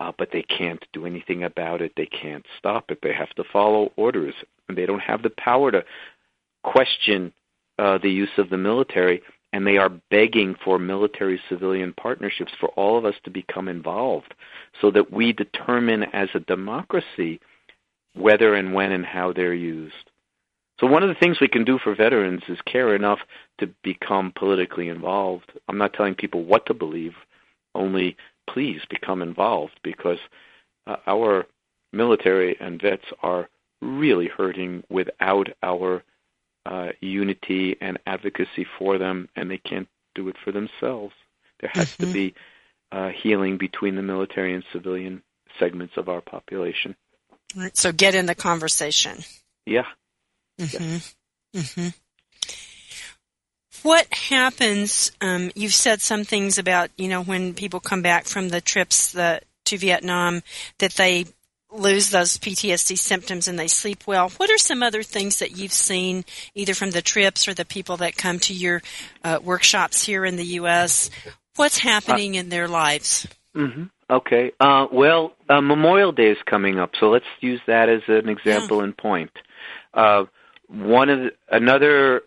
[0.00, 1.92] uh, but they can't do anything about it.
[1.96, 2.98] They can't stop it.
[3.02, 4.34] They have to follow orders,
[4.68, 5.84] and they don't have the power to
[6.64, 7.32] question
[7.78, 9.22] uh, the use of the military.
[9.52, 14.34] And they are begging for military civilian partnerships for all of us to become involved
[14.80, 17.38] so that we determine as a democracy
[18.14, 20.10] whether and when and how they're used.
[20.80, 23.20] So one of the things we can do for veterans is care enough
[23.58, 25.52] to become politically involved.
[25.68, 27.14] I'm not telling people what to believe,
[27.74, 28.16] only
[28.48, 30.18] please become involved because
[30.86, 31.46] uh, our
[31.92, 33.48] military and vets are
[33.80, 36.02] really hurting without our
[36.66, 41.14] uh, unity and advocacy for them, and they can't do it for themselves.
[41.60, 42.04] There has Mm-hmm.
[42.04, 42.34] to be
[42.90, 45.22] uh, healing between the military and civilian
[45.58, 46.94] segments of our population.
[47.56, 47.76] Right.
[47.76, 49.18] So get in the conversation.
[49.66, 49.86] Yeah.
[50.60, 51.58] Mm-hmm.
[51.58, 51.88] Mm-hmm.
[53.82, 55.10] What happens?
[55.20, 59.12] Um, you've said some things about you know when people come back from the trips
[59.12, 60.42] the, to Vietnam
[60.78, 61.26] that they
[61.72, 64.30] lose those PTSD symptoms and they sleep well.
[64.36, 67.98] What are some other things that you've seen either from the trips or the people
[67.98, 68.82] that come to your
[69.24, 71.10] uh, workshops here in the U.S.?
[71.56, 73.26] What's happening in their lives?
[73.54, 74.52] hmm Okay.
[74.60, 78.82] Uh, well, uh, Memorial Day is coming up, so let's use that as an example
[78.82, 79.30] and point.
[79.94, 80.24] Uh,
[80.68, 82.22] one of the, another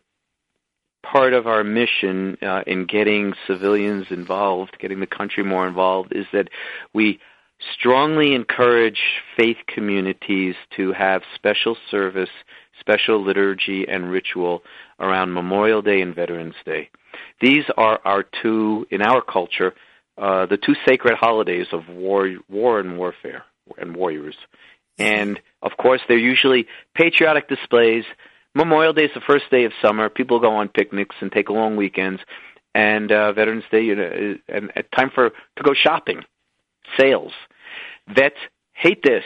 [1.04, 6.26] part of our mission uh, in getting civilians involved, getting the country more involved, is
[6.34, 6.50] that
[6.92, 7.20] we
[7.74, 9.00] strongly encourage
[9.38, 12.30] faith communities to have special service,
[12.80, 14.64] special liturgy, and ritual
[15.00, 16.90] around Memorial Day and Veterans Day.
[17.42, 19.74] These are our two, in our culture,
[20.18, 23.44] uh, the two sacred holidays of war, war and warfare
[23.78, 24.36] and warriors.
[24.98, 28.06] And of course, they're usually patriotic displays.
[28.54, 30.10] Memorial Day is the first day of summer.
[30.10, 32.22] People go on picnics and take long weekends.
[32.74, 36.24] And uh, Veterans Day, you know, and, and time for to go shopping,
[36.98, 37.32] sales.
[38.08, 38.38] Vets
[38.74, 39.24] hate this,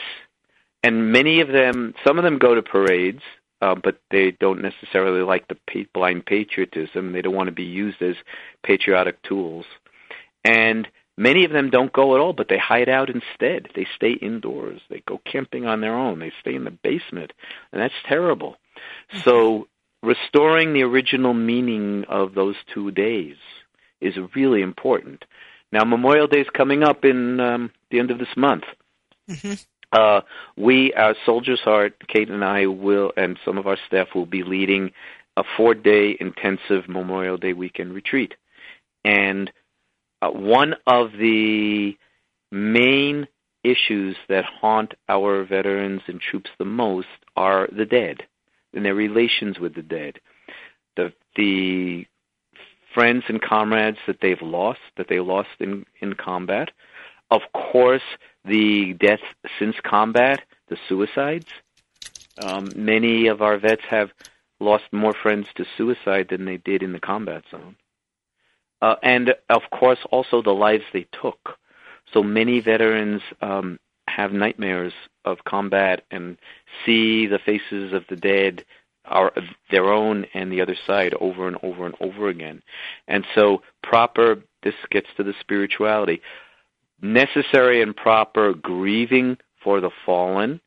[0.82, 3.22] and many of them, some of them go to parades,
[3.60, 7.12] uh, but they don't necessarily like the pa- blind patriotism.
[7.12, 8.14] They don't want to be used as
[8.62, 9.66] patriotic tools.
[10.44, 10.88] And
[11.18, 13.68] many of them don't go at all, but they hide out instead.
[13.74, 14.80] They stay indoors.
[14.88, 16.18] They go camping on their own.
[16.20, 17.32] They stay in the basement,
[17.72, 18.56] and that's terrible.
[19.24, 19.68] So
[20.02, 23.36] restoring the original meaning of those two days
[24.00, 25.24] is really important.
[25.72, 28.64] Now, Memorial Day is coming up in um, the end of this month.
[29.92, 30.20] Uh,
[30.56, 34.42] we, our Soldier's Heart, Kate and I will, and some of our staff will be
[34.42, 34.92] leading
[35.36, 38.34] a four-day intensive Memorial Day weekend retreat.
[39.04, 39.50] And
[40.22, 41.96] uh, one of the
[42.52, 43.26] main
[43.62, 48.22] issues that haunt our veterans and troops the most are the dead
[48.72, 50.18] and their relations with the dead.
[50.96, 52.06] The the
[52.94, 56.70] friends and comrades that they've lost, that they lost in, in combat.
[57.30, 58.02] Of course,
[58.44, 59.22] the deaths
[59.58, 61.48] since combat, the suicides.
[62.42, 64.10] Um, many of our vets have
[64.58, 67.76] lost more friends to suicide than they did in the combat zone.
[68.82, 71.58] Uh, and of course, also the lives they took.
[72.12, 73.78] So many veterans um,
[74.08, 74.92] have nightmares
[75.24, 76.36] of combat and
[76.84, 78.64] see the faces of the dead,
[79.10, 79.32] our,
[79.70, 82.62] their own and the other side, over and over and over again.
[83.06, 86.22] And so, proper, this gets to the spirituality,
[87.02, 90.60] necessary and proper grieving for the fallen,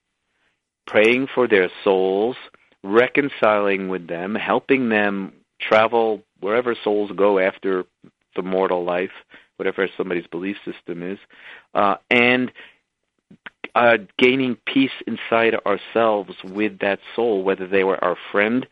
[0.86, 2.36] praying for their souls,
[2.84, 7.86] reconciling with them, helping them travel wherever souls go after
[8.36, 9.12] the mortal life,
[9.58, 11.20] whatever somebody's belief system is,
[11.74, 12.52] uh, and
[13.76, 18.68] uh, gaining peace inside ourselves with that soul, whether they were our friend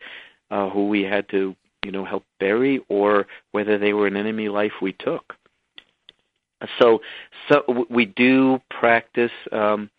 [0.50, 4.48] uh, who we had to, you know, help bury, or whether they were an enemy
[4.48, 5.34] life we took.
[6.78, 7.00] So,
[7.48, 9.32] so we do practice.
[9.50, 9.90] Um,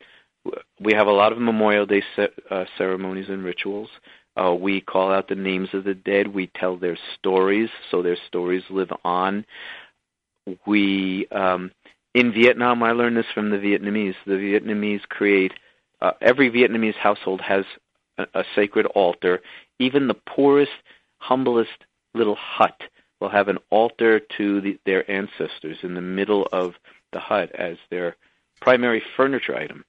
[0.79, 3.89] we have a lot of Memorial Day ce- uh, ceremonies and rituals.
[4.35, 6.27] Uh, we call out the names of the dead.
[6.27, 9.45] We tell their stories, so their stories live on.
[10.65, 11.71] We um,
[12.13, 14.15] in Vietnam, I learned this from the Vietnamese.
[14.25, 15.53] The Vietnamese create
[16.01, 17.65] uh, every Vietnamese household has
[18.17, 19.41] a, a sacred altar.
[19.79, 20.71] Even the poorest,
[21.17, 22.79] humblest little hut
[23.19, 26.73] will have an altar to the, their ancestors in the middle of
[27.13, 28.15] the hut as their
[28.61, 29.83] primary furniture item.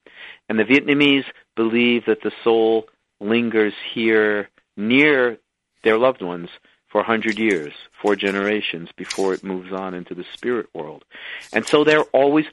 [0.48, 1.24] And the Vietnamese
[1.56, 2.86] believe that the soul
[3.20, 5.38] lingers here near
[5.82, 6.48] their loved ones
[6.94, 11.04] for a hundred years, four generations before it moves on into the spirit world.
[11.52, 12.44] And so they're always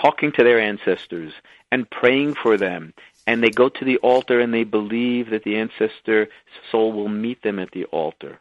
[0.00, 1.34] talking to their ancestors
[1.70, 2.94] and praying for them.
[3.26, 6.28] And they go to the altar and they believe that the ancestor
[6.70, 8.40] soul will meet them at the altar.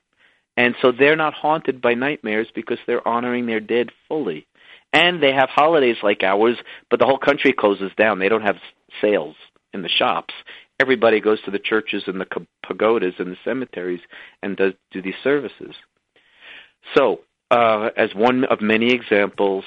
[0.56, 4.48] And so they're not haunted by nightmares because they're honoring their dead fully.
[4.94, 6.56] And they have holidays like ours,
[6.90, 8.20] but the whole country closes down.
[8.20, 8.60] They don't have
[9.02, 9.36] sales
[9.74, 10.34] in the shops
[10.82, 12.28] everybody goes to the churches and the
[12.68, 14.02] pagodas and the cemeteries
[14.42, 15.76] and does do these services.
[16.96, 17.22] So,
[17.52, 19.64] uh, as one of many examples,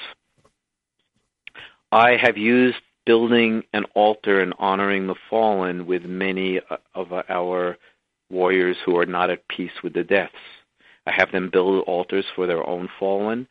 [1.91, 7.77] I have used building an altar and honoring the fallen with many uh, of our
[8.29, 10.33] warriors who are not at peace with the deaths.
[11.07, 13.47] I have them build altars for their own fallen.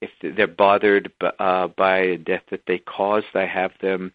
[0.00, 4.12] If they're bothered uh, by a death that they caused, I have them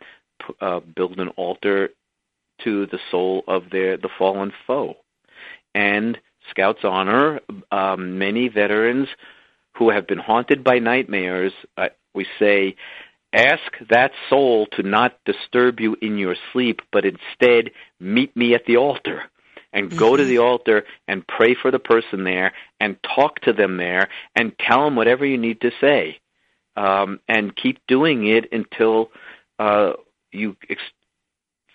[0.61, 1.89] uh, build an altar
[2.63, 4.95] to the soul of their the fallen foe.
[5.73, 6.17] And
[6.49, 7.41] Scouts honor
[7.71, 9.07] um, many veterans
[9.77, 11.53] who have been haunted by nightmares.
[11.77, 12.75] Uh, we say,
[13.33, 18.65] ask that soul to not disturb you in your sleep, but instead meet me at
[18.65, 19.23] the altar.
[19.73, 20.17] And go mm-hmm.
[20.17, 24.57] to the altar and pray for the person there and talk to them there and
[24.57, 26.19] tell them whatever you need to say.
[26.75, 29.11] Um, and keep doing it until
[29.59, 29.93] uh,
[30.31, 30.81] you ex-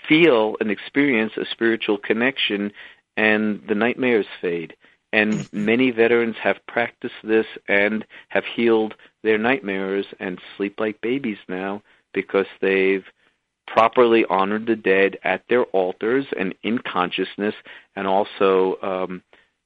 [0.09, 2.73] feel and experience a spiritual connection
[3.17, 4.75] and the nightmares fade.
[5.13, 11.37] And many veterans have practiced this and have healed their nightmares and sleep like babies
[11.49, 11.83] now
[12.15, 13.05] because they've
[13.67, 17.55] properly honored the dead at their altars and in consciousness
[17.95, 19.23] and also um,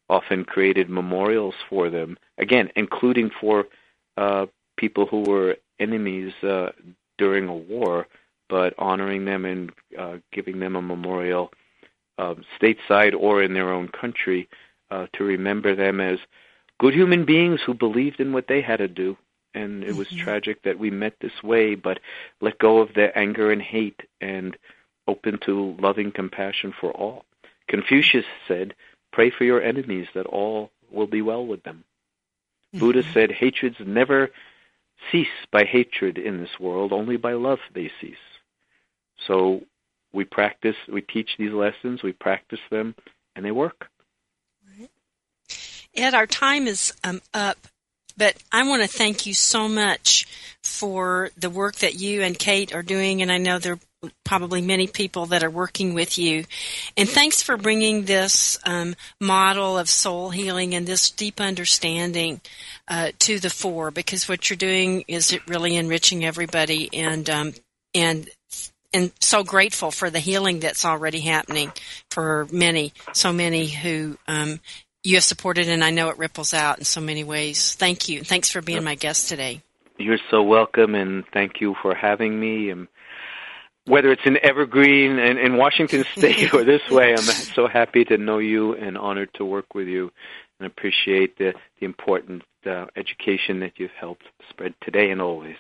[0.09, 2.18] often created memorials for them.
[2.39, 3.66] Again, including for
[4.16, 6.70] uh, people who were enemies uh,
[7.18, 8.07] during a war
[8.49, 11.51] but honoring them and uh, giving them a memorial
[12.18, 14.49] uh, stateside or in their own country
[14.90, 16.18] uh, to remember them as
[16.78, 19.16] good human beings who believed in what they had to do.
[19.55, 20.24] And it was mm-hmm.
[20.24, 21.99] tragic that we met this way, but
[22.40, 24.57] let go of the anger and hate and
[25.09, 27.24] open to loving compassion for all.
[27.68, 28.74] Confucius said,
[29.12, 31.84] Pray for your enemies that all will be well with them.
[32.74, 32.80] Mm-hmm.
[32.80, 34.30] Buddha said, Hatreds never
[35.11, 38.16] cease by hatred in this world, only by love they cease.
[39.26, 39.62] So
[40.12, 42.94] we practice, we teach these lessons, we practice them,
[43.34, 43.88] and they work.
[45.94, 47.56] Ed, our time is um, up,
[48.18, 50.26] but I want to thank you so much
[50.62, 54.60] for the work that you and Kate are doing, and I know there are probably
[54.60, 56.44] many people that are working with you.
[56.98, 62.40] And thanks for bringing this um, model of soul healing and this deep understanding
[62.88, 67.54] uh, to the fore, because what you're doing is really enriching everybody, and um,
[67.94, 68.28] and
[68.93, 71.72] and so grateful for the healing that's already happening
[72.11, 74.61] for many, so many who um,
[75.07, 77.74] you have supported, and I know it ripples out in so many ways.
[77.74, 78.22] Thank you.
[78.22, 79.62] Thanks for being my guest today.
[79.99, 82.70] You're so welcome, and thank you for having me.
[82.70, 82.89] And
[83.87, 88.18] whether it's in Evergreen and in Washington State or this way, I'm so happy to
[88.18, 90.11] know you and honored to work with you,
[90.59, 95.57] and appreciate the the important uh, education that you've helped spread today and always.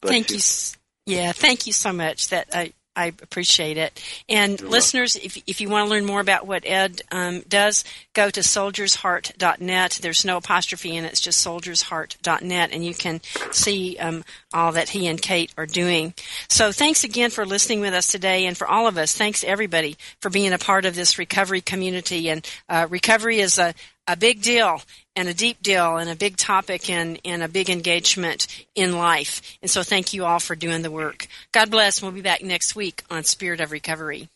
[0.00, 0.36] Bless thank you.
[0.36, 2.28] you yeah, thank you so much.
[2.28, 4.02] That I I appreciate it.
[4.28, 7.84] And You're listeners, if if you want to learn more about what Ed um, does,
[8.12, 9.98] go to soldiersheart.net.
[10.02, 14.90] There's no apostrophe in it; it's just soldiersheart.net, and you can see um, all that
[14.90, 16.14] he and Kate are doing.
[16.48, 19.96] So, thanks again for listening with us today, and for all of us, thanks everybody
[20.20, 22.28] for being a part of this recovery community.
[22.28, 23.74] And uh, recovery is a
[24.08, 24.82] a big deal
[25.16, 29.58] and a deep deal and a big topic and, and a big engagement in life.
[29.62, 31.26] And so thank you all for doing the work.
[31.52, 32.02] God bless.
[32.02, 34.28] We'll be back next week on Spirit of Recovery.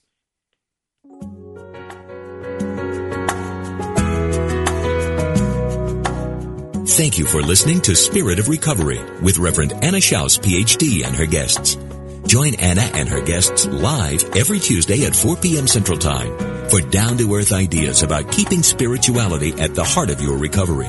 [6.97, 11.27] Thank you for listening to Spirit of Recovery with Reverend Anna Schaus, PhD, and her
[11.27, 11.77] guests.
[12.27, 15.67] Join Anna and her guests live every Tuesday at 4 p.m.
[15.67, 20.89] Central Time for down-to-earth ideas about keeping spirituality at the heart of your recovery.